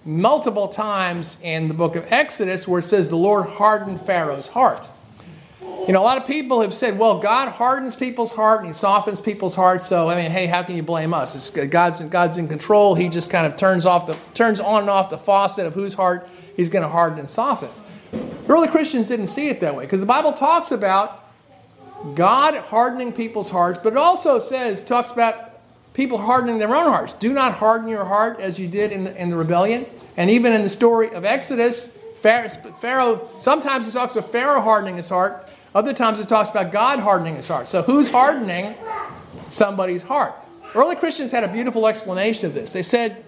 [0.06, 4.88] multiple times in the book of Exodus where it says the Lord hardened Pharaoh's heart.
[5.60, 8.72] You know, a lot of people have said, well, God hardens people's heart and he
[8.72, 9.82] softens people's heart.
[9.82, 11.36] So, I mean, hey, how can you blame us?
[11.36, 12.94] It's, God's, God's in control.
[12.94, 15.94] He just kind of turns off the turns on and off the faucet of whose
[15.94, 17.68] heart he's going to harden and soften.
[18.48, 21.24] Early Christians didn't see it that way because the Bible talks about
[22.14, 25.55] God hardening people's hearts, but it also says, talks about
[25.96, 27.14] people hardening their own hearts.
[27.14, 29.86] Do not harden your heart as you did in the, in the rebellion.
[30.18, 35.08] And even in the story of Exodus, Pharaoh, sometimes it talks of Pharaoh hardening his
[35.08, 37.68] heart, other times it talks about God hardening his heart.
[37.68, 38.74] So who's hardening
[39.48, 40.34] somebody's heart?
[40.74, 42.72] Early Christians had a beautiful explanation of this.
[42.72, 43.24] They said,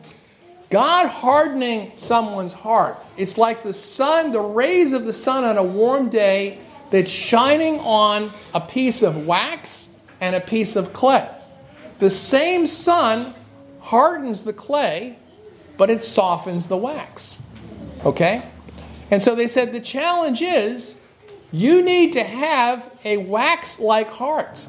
[0.69, 2.97] God hardening someone's heart.
[3.17, 6.59] It's like the sun, the rays of the sun on a warm day
[6.91, 9.89] that's shining on a piece of wax
[10.21, 11.29] and a piece of clay.
[11.99, 13.35] The same sun
[13.81, 15.19] hardens the clay,
[15.77, 17.43] but it softens the wax.
[18.05, 18.43] Okay?
[19.11, 20.99] And so they said the challenge is
[21.51, 24.69] you need to have a wax like heart,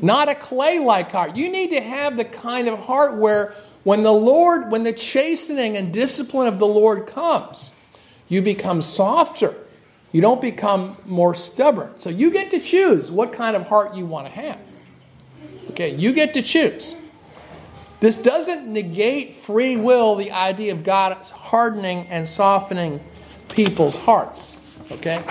[0.00, 1.36] not a clay like heart.
[1.36, 5.76] You need to have the kind of heart where when the Lord, when the chastening
[5.76, 7.72] and discipline of the Lord comes,
[8.28, 9.56] you become softer.
[10.12, 11.94] You don't become more stubborn.
[11.98, 14.58] So you get to choose what kind of heart you want to have.
[15.72, 16.96] Okay, you get to choose.
[18.00, 23.00] This doesn't negate free will, the idea of God hardening and softening
[23.48, 24.58] people's hearts.
[24.90, 25.22] Okay?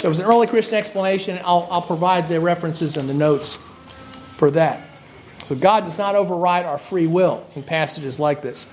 [0.00, 1.38] There was an early Christian explanation.
[1.44, 3.56] I'll, I'll provide the references and the notes
[4.36, 4.82] for that.
[5.46, 8.64] So God does not override our free will in passages like this.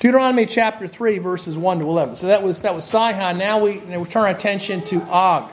[0.00, 2.14] Deuteronomy chapter 3, verses 1 to 11.
[2.14, 3.36] So that was, that was Sihon.
[3.36, 5.50] Now we, we turn our attention to Og.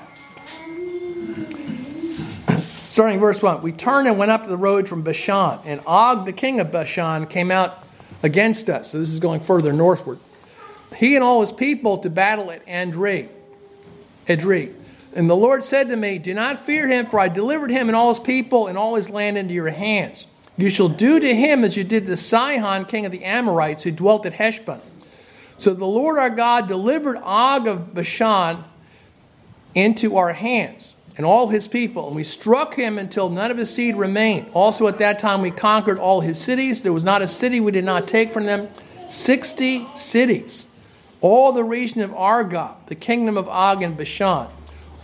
[2.90, 3.62] Starting verse 1.
[3.62, 6.72] We turned and went up to the road from Bashan, and Og, the king of
[6.72, 7.84] Bashan, came out
[8.24, 8.90] against us.
[8.90, 10.18] So this is going further northward.
[10.96, 13.30] He and all his people to battle at Andri.
[14.26, 14.74] Edrei.
[15.16, 17.96] And the Lord said to me, Do not fear him, for I delivered him and
[17.96, 20.26] all his people and all his land into your hands.
[20.58, 23.92] You shall do to him as you did to Sihon, king of the Amorites, who
[23.92, 24.82] dwelt at Heshbon.
[25.58, 28.64] So the Lord our God delivered Og of Bashan
[29.76, 33.70] into our hands and all his people, and we struck him until none of his
[33.70, 34.50] seed remained.
[34.54, 36.82] Also at that time we conquered all his cities.
[36.82, 38.70] There was not a city we did not take from them.
[39.10, 40.68] Sixty cities
[41.20, 44.48] all the region of Argob, the kingdom of Og and Bashan.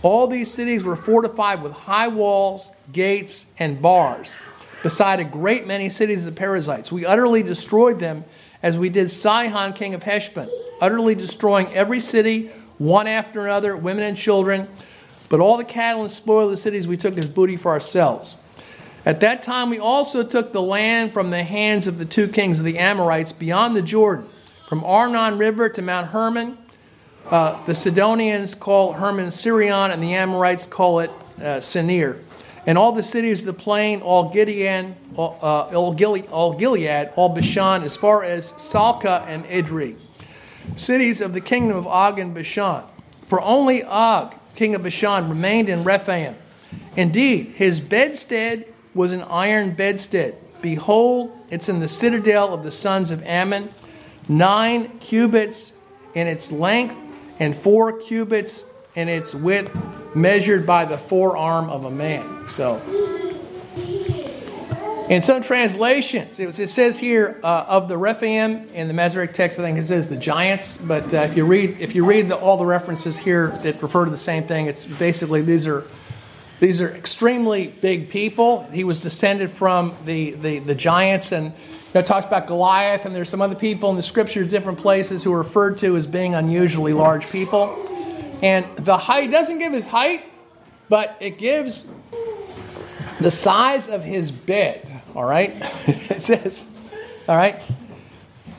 [0.00, 4.38] All these cities were fortified with high walls, gates, and bars,
[4.82, 6.90] beside a great many cities of the Perizzites.
[6.90, 8.24] We utterly destroyed them
[8.62, 10.48] as we did Sihon, king of Heshbon,
[10.80, 12.46] utterly destroying every city,
[12.78, 14.68] one after another, women and children.
[15.28, 18.36] But all the cattle and spoil of the cities we took as booty for ourselves.
[19.04, 22.58] At that time, we also took the land from the hands of the two kings
[22.58, 24.26] of the Amorites beyond the Jordan
[24.68, 26.58] from Arnon River to Mount Hermon.
[27.30, 32.20] Uh, the Sidonians call Hermon Sirion, and the Amorites call it uh, Senir.
[32.66, 37.82] And all the cities of the plain, all Gideon, all, uh, all Gilead, all Bashan,
[37.84, 39.96] as far as Salcah and Edrei.
[40.74, 42.82] Cities of the kingdom of Og and Bashan.
[43.24, 46.34] For only Og, king of Bashan, remained in Rephaim.
[46.96, 50.34] Indeed, his bedstead was an iron bedstead.
[50.62, 53.68] Behold, it's in the citadel of the sons of Ammon
[54.28, 55.72] nine cubits
[56.14, 56.96] in its length
[57.38, 58.64] and four cubits
[58.94, 59.78] in its width,
[60.14, 62.48] measured by the forearm of a man.
[62.48, 62.80] So,
[65.08, 69.34] in some translations, it, was, it says here uh, of the Rephaim in the Masoretic
[69.34, 69.58] text.
[69.58, 72.36] I think it says the giants, but uh, if you read if you read the,
[72.36, 75.84] all the references here that refer to the same thing, it's basically these are
[76.58, 78.62] these are extremely big people.
[78.72, 81.52] He was descended from the the, the giants and
[81.96, 85.24] know, it talks about Goliath, and there's some other people in the scripture, different places,
[85.24, 87.84] who are referred to as being unusually large people.
[88.42, 90.24] And the height doesn't give his height,
[90.88, 91.86] but it gives
[93.18, 94.95] the size of his bed.
[95.16, 95.50] All right,
[95.88, 96.72] it says,
[97.28, 97.60] all right.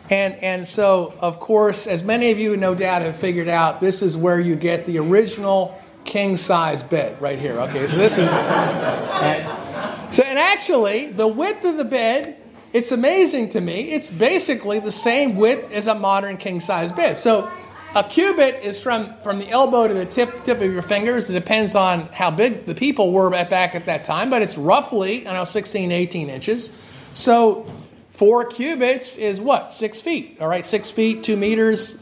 [0.09, 4.01] And, and so, of course, as many of you no doubt have figured out, this
[4.01, 7.59] is where you get the original king size bed right here.
[7.59, 8.31] Okay, so this is.
[8.31, 10.07] Right.
[10.11, 12.37] So, and actually, the width of the bed
[12.73, 13.89] it's amazing to me.
[13.91, 17.17] It's basically the same width as a modern king size bed.
[17.17, 17.49] So
[17.97, 21.29] a cubit is from, from the elbow to the tip, tip of your fingers.
[21.29, 25.27] It depends on how big the people were back at that time, but it's roughly,
[25.27, 26.71] I know, 16, 18 inches.
[27.13, 27.65] So
[28.11, 29.73] four cubits is what?
[29.73, 30.63] Six feet, all right?
[30.65, 31.97] Six feet, two meters.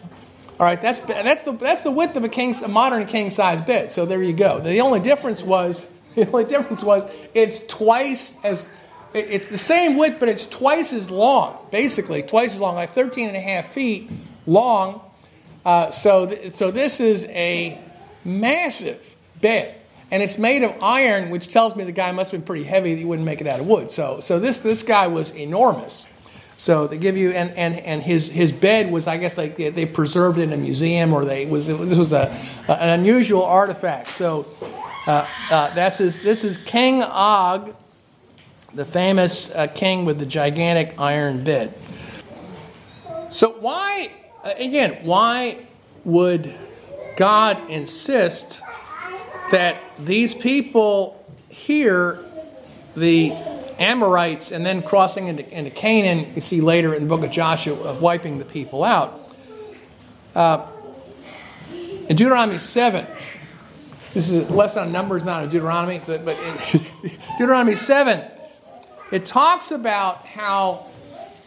[0.60, 3.62] All right, that's that's the that's the width of a king a modern king size
[3.62, 3.92] bed.
[3.92, 4.62] So there you go.
[4.62, 5.84] The only difference was
[6.16, 8.70] the only difference was it's twice as
[9.14, 13.28] it's the same width, but it's twice as long, basically twice as long, like 13
[13.28, 14.10] and a half feet
[14.46, 15.02] long.
[15.66, 17.80] Uh, so th- so this is a
[18.24, 19.76] massive bed
[20.12, 22.94] and it's made of iron, which tells me the guy must have been pretty heavy
[22.94, 23.90] that he wouldn't make it out of wood.
[23.90, 26.08] So, so this, this guy was enormous.
[26.58, 29.70] So they give you, and, and, and his, his bed was, I guess, like they,
[29.72, 32.30] they preserved it in a museum or they was, this was a,
[32.68, 34.10] an unusual artifact.
[34.10, 34.46] So
[35.08, 37.76] uh, uh, that's his, this is King Og,
[38.74, 41.74] the famous uh, king with the gigantic iron bed.
[43.32, 44.12] So why,
[44.46, 45.58] again, why
[46.04, 46.54] would
[47.18, 48.62] God insist
[49.52, 52.20] that these people here,
[52.96, 53.32] the
[53.80, 57.76] Amorites, and then crossing into, into, Canaan, you see later in the book of Joshua
[57.76, 59.32] of wiping the people out.
[60.34, 60.66] Uh,
[62.08, 63.06] in Deuteronomy 7,
[64.14, 66.82] this is less on numbers, not on Deuteronomy, but, but in
[67.38, 68.24] Deuteronomy 7,
[69.12, 70.88] it talks about how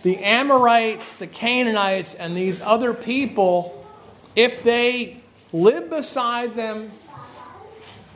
[0.02, 3.84] the Amorites, the Canaanites, and these other people,
[4.36, 5.20] if they
[5.52, 6.92] lived beside them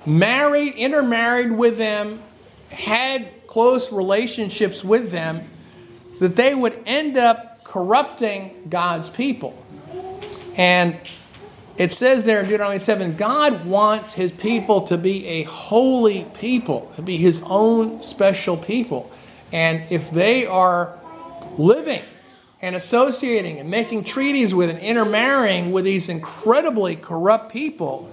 [0.06, 2.20] married, intermarried with them,
[2.70, 5.48] had close relationships with them,
[6.20, 9.58] that they would end up corrupting God's people.
[10.56, 10.98] And
[11.76, 16.92] it says there in Deuteronomy 7 God wants his people to be a holy people,
[16.96, 19.10] to be his own special people.
[19.52, 20.98] And if they are
[21.59, 22.03] living
[22.61, 28.09] and associating and making treaties with and intermarrying with these incredibly corrupt people,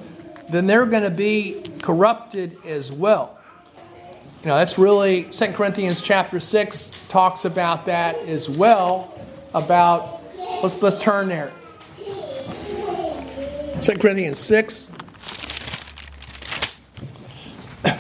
[0.50, 3.38] then they're going to be corrupted as well.
[4.42, 9.14] You know, that's really 2 Corinthians chapter 6 talks about that as well.
[9.54, 10.22] About
[10.64, 11.52] let's let's turn there.
[13.82, 14.92] 2 Corinthians 6.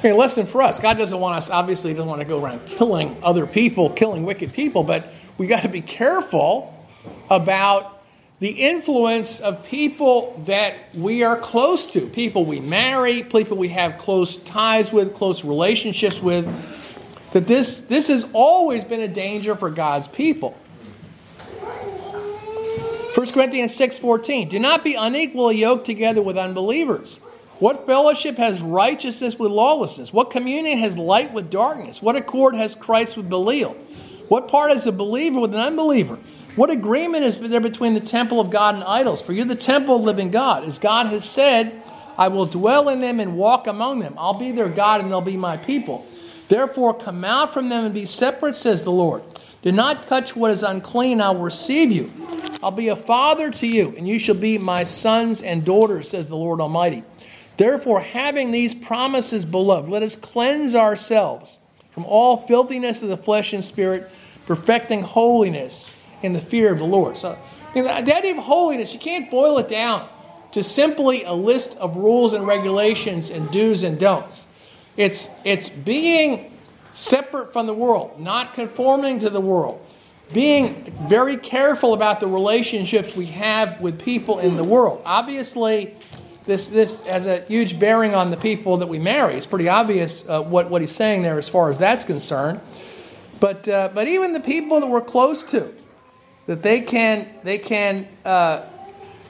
[0.04, 0.80] A lesson for us.
[0.80, 4.54] God doesn't want us, obviously, doesn't want to go around killing other people, killing wicked
[4.54, 6.76] people, but we got to be careful
[7.30, 8.04] about
[8.40, 13.98] the influence of people that we are close to, people we marry, people we have
[13.98, 16.46] close ties with, close relationships with,
[17.32, 20.52] that this, this has always been a danger for God's people.
[23.16, 27.20] 1 Corinthians 6:14 Do not be unequally yoked together with unbelievers.
[27.60, 30.14] What fellowship has righteousness with lawlessness?
[30.14, 32.02] What communion has light with darkness?
[32.02, 33.76] What accord has Christ with Belial?
[34.30, 36.18] What part is a believer with an unbeliever?
[36.56, 39.22] What agreement is there between the temple of God and idols?
[39.22, 40.64] For you're the temple of living God.
[40.64, 41.82] As God has said,
[42.18, 44.14] I will dwell in them and walk among them.
[44.18, 46.06] I'll be their God and they'll be my people.
[46.48, 49.24] Therefore, come out from them and be separate, says the Lord.
[49.62, 52.12] Do not touch what is unclean, I will receive you.
[52.62, 56.30] I'll be a father to you, and you shall be my sons and daughters, says
[56.30, 57.04] the Lord Almighty.
[57.58, 61.58] Therefore, having these promises, beloved, let us cleanse ourselves
[62.00, 64.10] from all filthiness of the flesh and spirit,
[64.46, 65.94] perfecting holiness
[66.24, 67.18] in the fear of the Lord.
[67.18, 67.38] So,
[67.72, 70.08] I mean, the idea of holiness, you can't boil it down
[70.54, 74.48] to simply a list of rules and regulations and do's and don'ts.
[74.96, 76.58] It's, it's being
[76.94, 79.86] separate from the world, not conforming to the world,
[80.32, 85.02] being very careful about the relationships we have with people in the world.
[85.04, 85.98] Obviously,
[86.50, 89.36] this, this has a huge bearing on the people that we marry.
[89.36, 92.60] It's pretty obvious uh, what, what he's saying there as far as that's concerned.
[93.40, 95.72] But, uh, but even the people that we're close to,
[96.48, 98.66] that they can they can uh,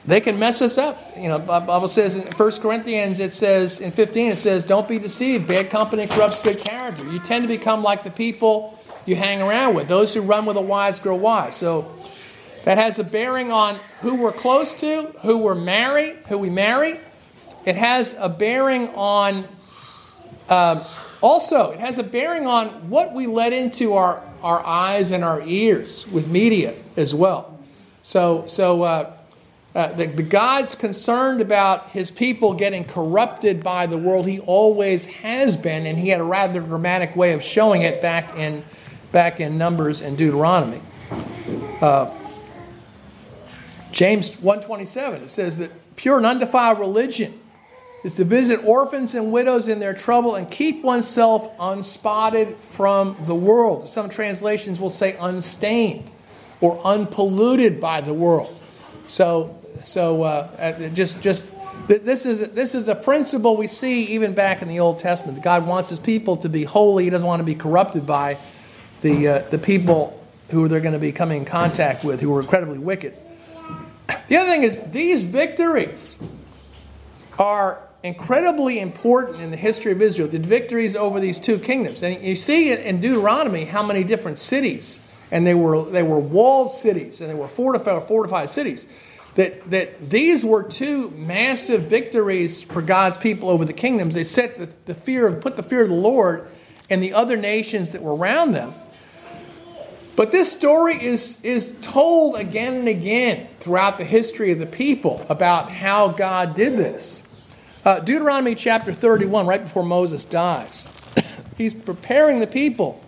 [0.06, 0.98] they can mess us up.
[1.14, 4.98] You know, Bible says in 1 Corinthians, it says in 15, it says, "Don't be
[4.98, 5.46] deceived.
[5.46, 9.74] Bad company corrupts good character." You tend to become like the people you hang around
[9.74, 9.86] with.
[9.86, 11.56] Those who run with the wise grow wise.
[11.56, 11.94] So
[12.64, 16.98] that has a bearing on who we're close to, who we're married, who we marry.
[17.64, 19.46] It has a bearing on.
[20.48, 20.82] Um,
[21.20, 25.42] also, it has a bearing on what we let into our, our eyes and our
[25.42, 27.58] ears with media as well.
[28.02, 29.12] So, so uh,
[29.74, 34.26] uh, the, the God's concerned about his people getting corrupted by the world.
[34.26, 38.34] He always has been, and he had a rather dramatic way of showing it back
[38.36, 38.64] in,
[39.12, 40.80] back in Numbers and Deuteronomy.
[41.82, 42.10] Uh,
[43.92, 47.38] James 127, it says that pure and undefiled religion
[48.02, 53.34] is to visit orphans and widows in their trouble and keep oneself unspotted from the
[53.34, 53.88] world.
[53.88, 56.10] Some translations will say unstained
[56.60, 58.60] or unpolluted by the world.
[59.06, 61.46] So, so uh, uh just just
[61.88, 65.42] this is this is a principle we see even back in the Old Testament.
[65.42, 67.04] God wants His people to be holy.
[67.04, 68.38] He doesn't want to be corrupted by
[69.00, 70.16] the uh, the people
[70.50, 73.14] who they're going to be coming in contact with, who are incredibly wicked.
[74.28, 76.18] The other thing is, these victories
[77.38, 82.02] are incredibly important in the history of Israel, the victories over these two kingdoms.
[82.02, 86.72] And you see in Deuteronomy how many different cities, and they were, they were walled
[86.72, 88.86] cities, and they were fortified, fortified cities,
[89.34, 94.14] that, that these were two massive victories for God's people over the kingdoms.
[94.14, 96.48] They set the, the fear of, put the fear of the Lord
[96.88, 98.74] in the other nations that were around them.
[100.16, 105.24] But this story is, is told again and again throughout the history of the people
[105.28, 107.22] about how God did this.
[107.82, 110.86] Uh, Deuteronomy chapter 31, right before Moses dies,
[111.56, 113.02] he's preparing the people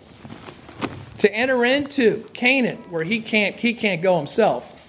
[1.19, 4.79] to enter into Canaan, where he can't, he can't go himself.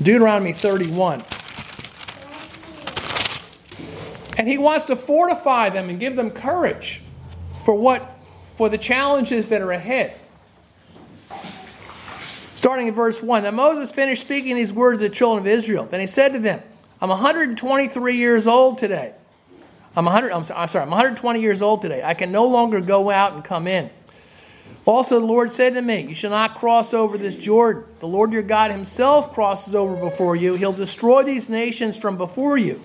[0.00, 1.24] Deuteronomy 31.
[4.38, 7.02] And he wants to fortify them and give them courage
[7.64, 8.18] for what
[8.56, 10.14] for the challenges that are ahead.
[12.54, 13.42] Starting in verse 1.
[13.42, 15.86] Now Moses finished speaking these words to the children of Israel.
[15.86, 16.62] Then he said to them,
[17.02, 19.12] I'm 123 years old today.
[19.96, 22.00] I'm 100 I'm sorry, I'm 120 years old today.
[22.04, 23.90] I can no longer go out and come in.
[24.86, 27.82] Also, the Lord said to me, You shall not cross over this Jordan.
[27.98, 30.54] The Lord your God himself crosses over before you.
[30.54, 32.80] He'll destroy these nations from before you,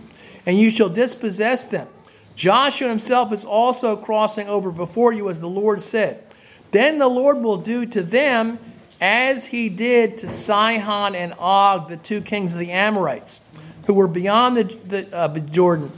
[0.47, 1.87] and you shall dispossess them.
[2.35, 6.23] Joshua himself is also crossing over before you, as the Lord said.
[6.71, 8.57] Then the Lord will do to them
[8.99, 13.41] as he did to Sihon and Og, the two kings of the Amorites,
[13.87, 15.91] who were beyond the, the uh, Jordan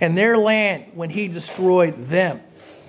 [0.00, 2.40] and their land when he destroyed them.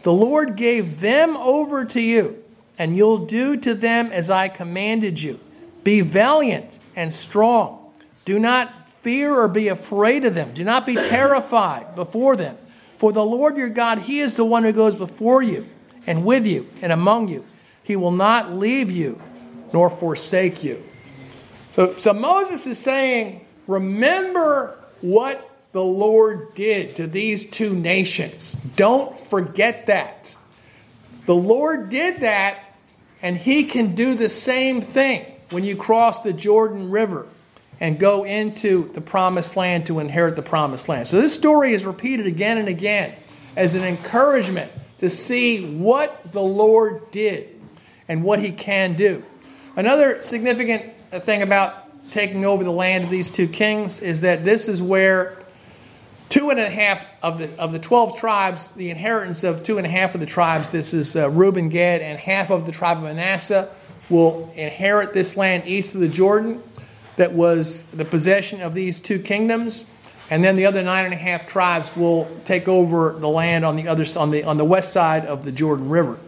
[0.03, 2.43] The Lord gave them over to you,
[2.78, 5.39] and you'll do to them as I commanded you.
[5.84, 7.93] Be valiant and strong.
[8.26, 10.53] Do not fear or be afraid of them.
[10.53, 12.58] Do not be terrified before them.
[12.97, 15.68] For the Lord your God, He is the one who goes before you
[16.08, 17.45] and with you and among you.
[17.84, 19.22] He will not leave you
[19.72, 20.84] nor forsake you.
[21.72, 28.53] So, so Moses is saying, remember what the Lord did to these two nations.
[28.76, 30.36] Don't forget that.
[31.26, 32.76] The Lord did that,
[33.22, 37.28] and He can do the same thing when you cross the Jordan River
[37.80, 41.07] and go into the promised land to inherit the promised land.
[41.07, 43.13] So, this story is repeated again and again
[43.55, 47.49] as an encouragement to see what the Lord did
[48.07, 49.24] and what He can do.
[49.76, 54.68] Another significant thing about taking over the land of these two kings is that this
[54.68, 55.38] is where
[56.30, 59.88] two and a half of the of the twelve tribes, the inheritance of two and
[59.88, 60.72] a half of the tribes.
[60.72, 63.70] This is uh, Reuben, Gad, and half of the tribe of Manasseh
[64.10, 66.64] will inherit this land east of the Jordan,
[67.18, 69.89] that was the possession of these two kingdoms.
[70.30, 73.76] And then the other nine and a half tribes will take over the land on
[73.76, 76.20] the other on the on the west side of the Jordan River.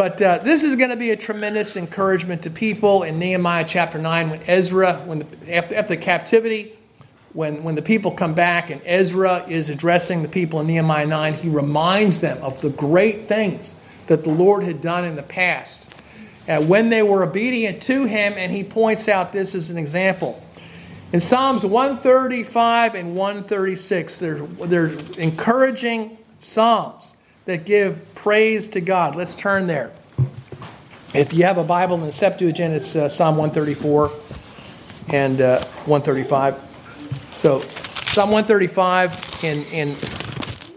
[0.00, 3.98] But uh, this is going to be a tremendous encouragement to people in Nehemiah chapter
[3.98, 6.72] 9 when Ezra, when the, after, after the captivity,
[7.34, 11.34] when, when the people come back and Ezra is addressing the people in Nehemiah 9,
[11.34, 13.76] he reminds them of the great things
[14.06, 15.94] that the Lord had done in the past.
[16.48, 20.42] Uh, when they were obedient to him, and he points out this as an example.
[21.12, 27.16] In Psalms 135 and 136, there's, there's encouraging Psalms
[27.46, 29.16] that give praise to God.
[29.16, 29.92] Let's turn there.
[31.12, 34.12] If you have a Bible in the Septuagint, it's uh, Psalm 134
[35.12, 36.54] and uh, 135.
[37.34, 37.60] So,
[38.06, 39.96] Psalm 135 in, in,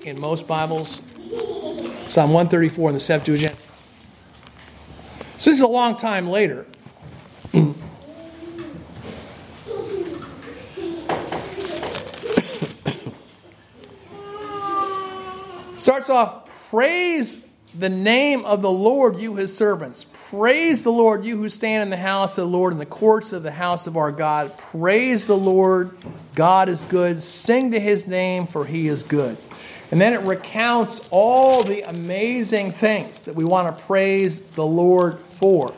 [0.05, 1.01] in most Bibles,
[2.07, 3.55] Psalm 134 in the Septuagint.
[5.37, 6.65] So, this is a long time later.
[15.77, 16.42] Starts off
[16.73, 17.37] Praise
[17.77, 20.07] the name of the Lord, you his servants.
[20.31, 23.31] Praise the Lord, you who stand in the house of the Lord, in the courts
[23.31, 24.57] of the house of our God.
[24.57, 25.95] Praise the Lord,
[26.33, 27.21] God is good.
[27.21, 29.37] Sing to his name, for he is good.
[29.91, 35.19] And then it recounts all the amazing things that we want to praise the Lord
[35.19, 35.75] for.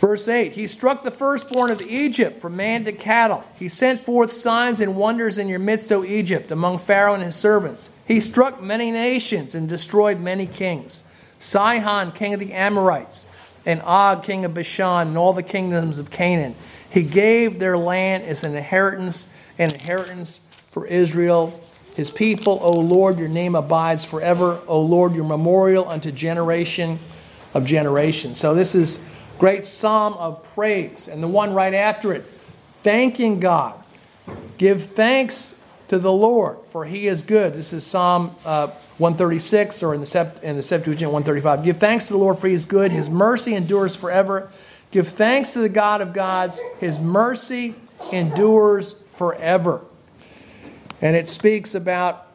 [0.00, 3.44] Verse 8 He struck the firstborn of Egypt from man to cattle.
[3.58, 7.36] He sent forth signs and wonders in your midst, O Egypt, among Pharaoh and his
[7.36, 7.90] servants.
[8.06, 11.04] He struck many nations and destroyed many kings
[11.38, 13.26] Sihon, king of the Amorites,
[13.64, 16.54] and Og, king of Bashan, and all the kingdoms of Canaan.
[16.90, 19.28] He gave their land as an inheritance,
[19.58, 20.40] an inheritance
[20.70, 21.60] for Israel,
[21.94, 22.58] his people.
[22.62, 24.60] O Lord, your name abides forever.
[24.66, 26.98] O Lord, your memorial unto generation
[27.54, 28.38] of generations.
[28.38, 29.04] So this is
[29.38, 31.08] great psalm of praise.
[31.08, 32.24] And the one right after it,
[32.82, 33.82] thanking God.
[34.58, 35.54] Give thanks
[35.88, 37.54] to the Lord, for he is good.
[37.54, 38.66] This is Psalm uh,
[38.98, 41.64] 136, or in the, Sept- in the Septuagint 135.
[41.64, 42.92] Give thanks to the Lord, for he is good.
[42.92, 44.50] His mercy endures forever.
[44.90, 46.60] Give thanks to the God of gods.
[46.78, 47.74] His mercy
[48.12, 49.84] endures forever.
[51.00, 52.26] And it speaks about,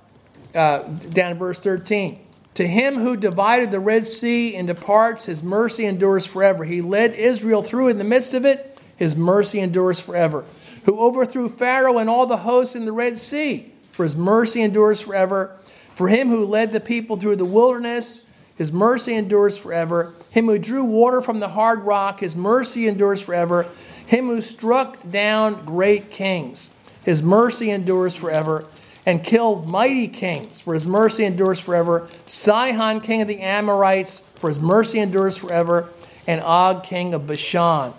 [0.56, 2.22] uh, down in verse 13.
[2.56, 6.64] To him who divided the Red Sea into parts, his mercy endures forever.
[6.66, 10.45] He led Israel through in the midst of it, his mercy endures forever.
[10.86, 15.01] Who overthrew Pharaoh and all the hosts in the Red Sea, for his mercy endures
[15.01, 15.58] forever.
[15.93, 18.22] For him who led the people through the wilderness,
[18.56, 20.14] his mercy endures forever.
[20.30, 23.68] Him who drew water from the hard rock, his mercy endures forever.
[24.06, 26.70] Him who struck down great kings,
[27.04, 28.66] his mercy endures forever.
[29.06, 32.08] And killed mighty kings, for his mercy endures forever.
[32.26, 35.89] Sihon, king of the Amorites, for his mercy endures forever.
[36.26, 37.93] And Og, king of Bashan,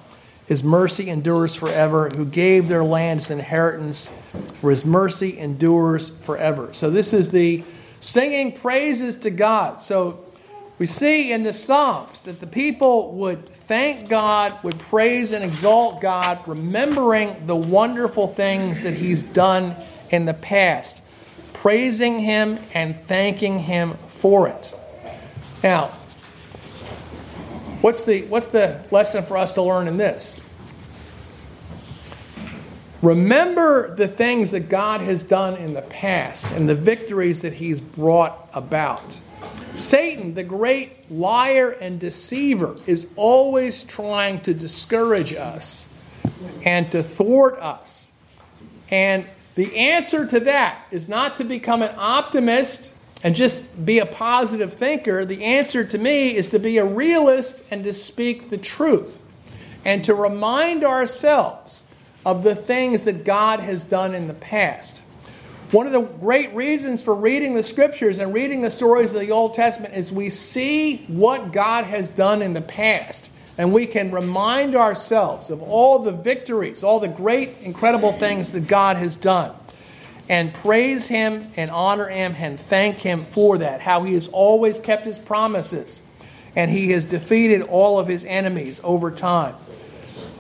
[0.47, 2.09] his mercy endures forever.
[2.17, 4.11] Who gave their land as inheritance,
[4.55, 6.73] for his mercy endures forever.
[6.73, 7.65] So this is the
[8.01, 9.83] singing praises to God.
[9.83, 10.21] So
[10.79, 16.01] we see in the Psalms that the people would thank God, would praise and exalt
[16.01, 19.77] God, remembering the wonderful things that He's done
[20.15, 21.03] in the past,
[21.53, 24.73] praising Him and thanking Him for it.
[25.63, 25.89] Now,
[27.81, 30.41] what's the, what's the lesson for us to learn in this?
[33.03, 37.81] Remember the things that God has done in the past and the victories that He's
[37.81, 39.21] brought about.
[39.75, 45.91] Satan, the great liar and deceiver, is always trying to discourage us
[46.65, 48.13] and to thwart us.
[48.91, 54.07] And the answer to that is not to become an optimist and just be a
[54.07, 55.25] positive thinker.
[55.25, 59.23] The answer to me is to be a realist and to speak the truth
[59.85, 61.85] and to remind ourselves
[62.25, 65.05] of the things that God has done in the past.
[65.71, 69.31] One of the great reasons for reading the scriptures and reading the stories of the
[69.31, 73.33] Old Testament is we see what God has done in the past.
[73.57, 78.67] And we can remind ourselves of all the victories, all the great, incredible things that
[78.67, 79.55] God has done.
[80.29, 83.81] And praise Him and honor Him and thank Him for that.
[83.81, 86.03] How He has always kept His promises
[86.57, 89.55] and He has defeated all of His enemies over time.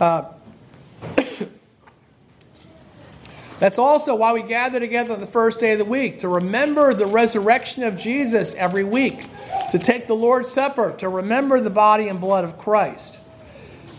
[0.01, 0.25] Uh,
[3.61, 7.07] That's also why we gather together the first day of the week, to remember the
[7.07, 9.27] resurrection of Jesus every week,
[9.71, 13.21] to take the Lord's Supper, to remember the body and blood of Christ.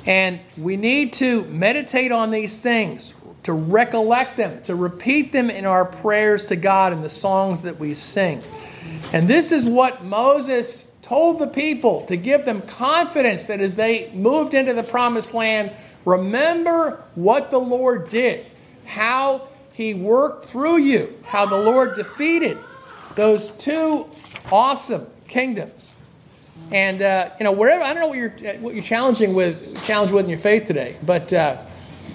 [0.05, 5.65] And we need to meditate on these things, to recollect them, to repeat them in
[5.65, 8.43] our prayers to God and the songs that we sing.
[9.13, 14.11] And this is what Moses told the people to give them confidence that as they
[14.13, 15.71] moved into the promised land,
[16.03, 18.45] remember what the Lord did
[18.85, 22.57] how he worked through you, how the Lord defeated
[23.15, 24.07] those two
[24.51, 25.95] awesome kingdoms.
[26.71, 30.13] And uh, you know, wherever I don't know what you're what you're challenging with challenged
[30.13, 31.57] with in your faith today, but uh,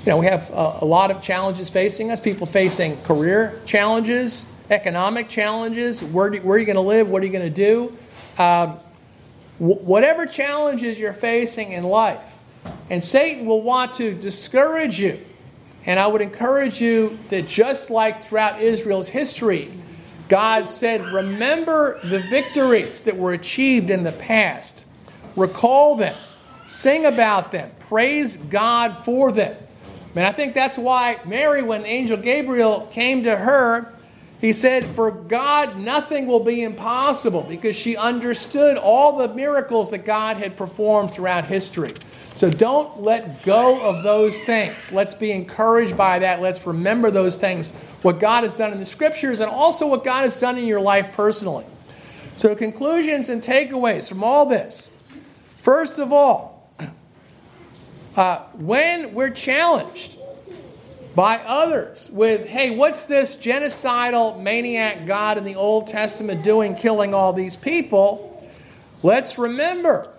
[0.05, 2.19] you know, we have a, a, lot of challenges facing us.
[2.19, 6.03] People facing career challenges, economic challenges.
[6.03, 7.09] Where, do, where are you going to live?
[7.09, 7.97] What are you going to do?
[8.43, 8.79] Um,
[9.59, 12.39] wh- whatever challenges you're facing in life,
[12.89, 15.21] and Satan will want to discourage you
[15.87, 19.73] and I would encourage you that just like throughout Israel's history,
[20.29, 24.87] God said, Remember the victories that were achieved in the past.
[25.37, 26.17] Recall them,
[26.67, 29.57] sing about them, praise God for them.
[30.15, 33.93] And I think that's why Mary, when angel Gabriel came to her,
[34.41, 40.05] he said, For God, nothing will be impossible because she understood all the miracles that
[40.05, 41.95] God had performed throughout history.
[42.37, 44.93] So don't let go of those things.
[44.93, 46.41] Let's be encouraged by that.
[46.41, 47.71] Let's remember those things,
[48.03, 50.81] what God has done in the scriptures, and also what God has done in your
[50.81, 51.67] life personally.
[52.37, 54.89] So, conclusions and takeaways from all this.
[55.57, 56.73] First of all,
[58.17, 60.17] uh, when we're challenged
[61.15, 67.13] by others with, hey, what's this genocidal maniac God in the Old Testament doing, killing
[67.13, 68.49] all these people?
[69.03, 70.11] Let's remember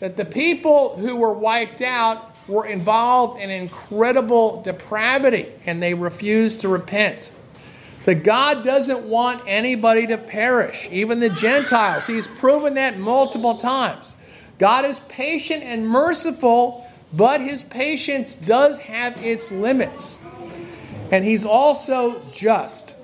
[0.00, 6.60] that the people who were wiped out were involved in incredible depravity and they refused
[6.62, 7.30] to repent.
[8.06, 12.06] That God doesn't want anybody to perish, even the Gentiles.
[12.06, 14.16] He's proven that multiple times.
[14.58, 20.18] God is patient and merciful, but his patience does have its limits.
[21.12, 22.96] And he's also just.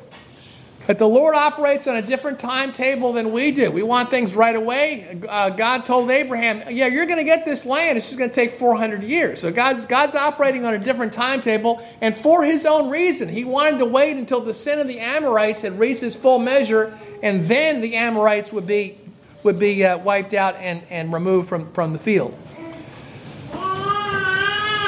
[0.87, 3.71] But the Lord operates on a different timetable than we do.
[3.71, 5.21] We want things right away.
[5.29, 7.97] Uh, God told Abraham, "Yeah, you're going to get this land.
[7.97, 11.83] It's just going to take 400 years." So God's God's operating on a different timetable,
[12.01, 13.29] and for His own reason.
[13.29, 16.97] He wanted to wait until the sin of the Amorites had reached its full measure,
[17.23, 18.99] and then the Amorites would be
[19.43, 22.37] would be uh, wiped out and, and removed from, from the field.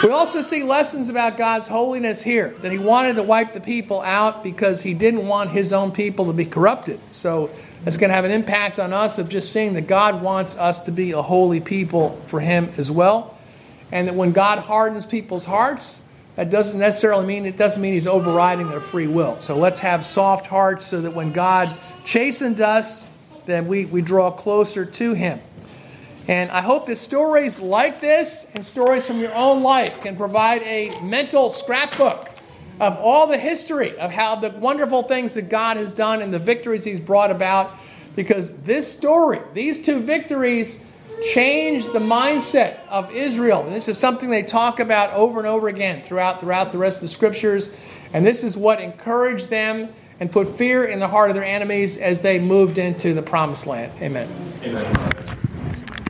[0.02, 4.00] We also see lessons about God's holiness here that He wanted to wipe the people
[4.00, 7.00] out because He didn't want His own people to be corrupted.
[7.10, 7.50] So
[7.84, 10.78] it's going to have an impact on us of just seeing that God wants us
[10.80, 13.36] to be a holy people for Him as well.
[13.90, 16.00] And that when God hardens people's hearts,
[16.36, 19.40] that doesn't necessarily mean it doesn't mean He's overriding their free will.
[19.40, 21.74] So let's have soft hearts so that when God
[22.04, 23.04] chastens us,
[23.46, 25.40] then we, we draw closer to Him.
[26.28, 30.62] And I hope that stories like this and stories from your own life can provide
[30.62, 32.28] a mental scrapbook
[32.80, 36.38] of all the history of how the wonderful things that God has done and the
[36.38, 37.72] victories He's brought about.
[38.14, 40.84] Because this story, these two victories,
[41.32, 43.62] changed the mindset of Israel.
[43.64, 46.98] And this is something they talk about over and over again throughout, throughout the rest
[46.98, 47.76] of the scriptures.
[48.12, 51.96] And this is what encouraged them and put fear in the heart of their enemies
[51.96, 53.92] as they moved into the promised land.
[54.02, 54.28] Amen.
[54.62, 55.47] Amen.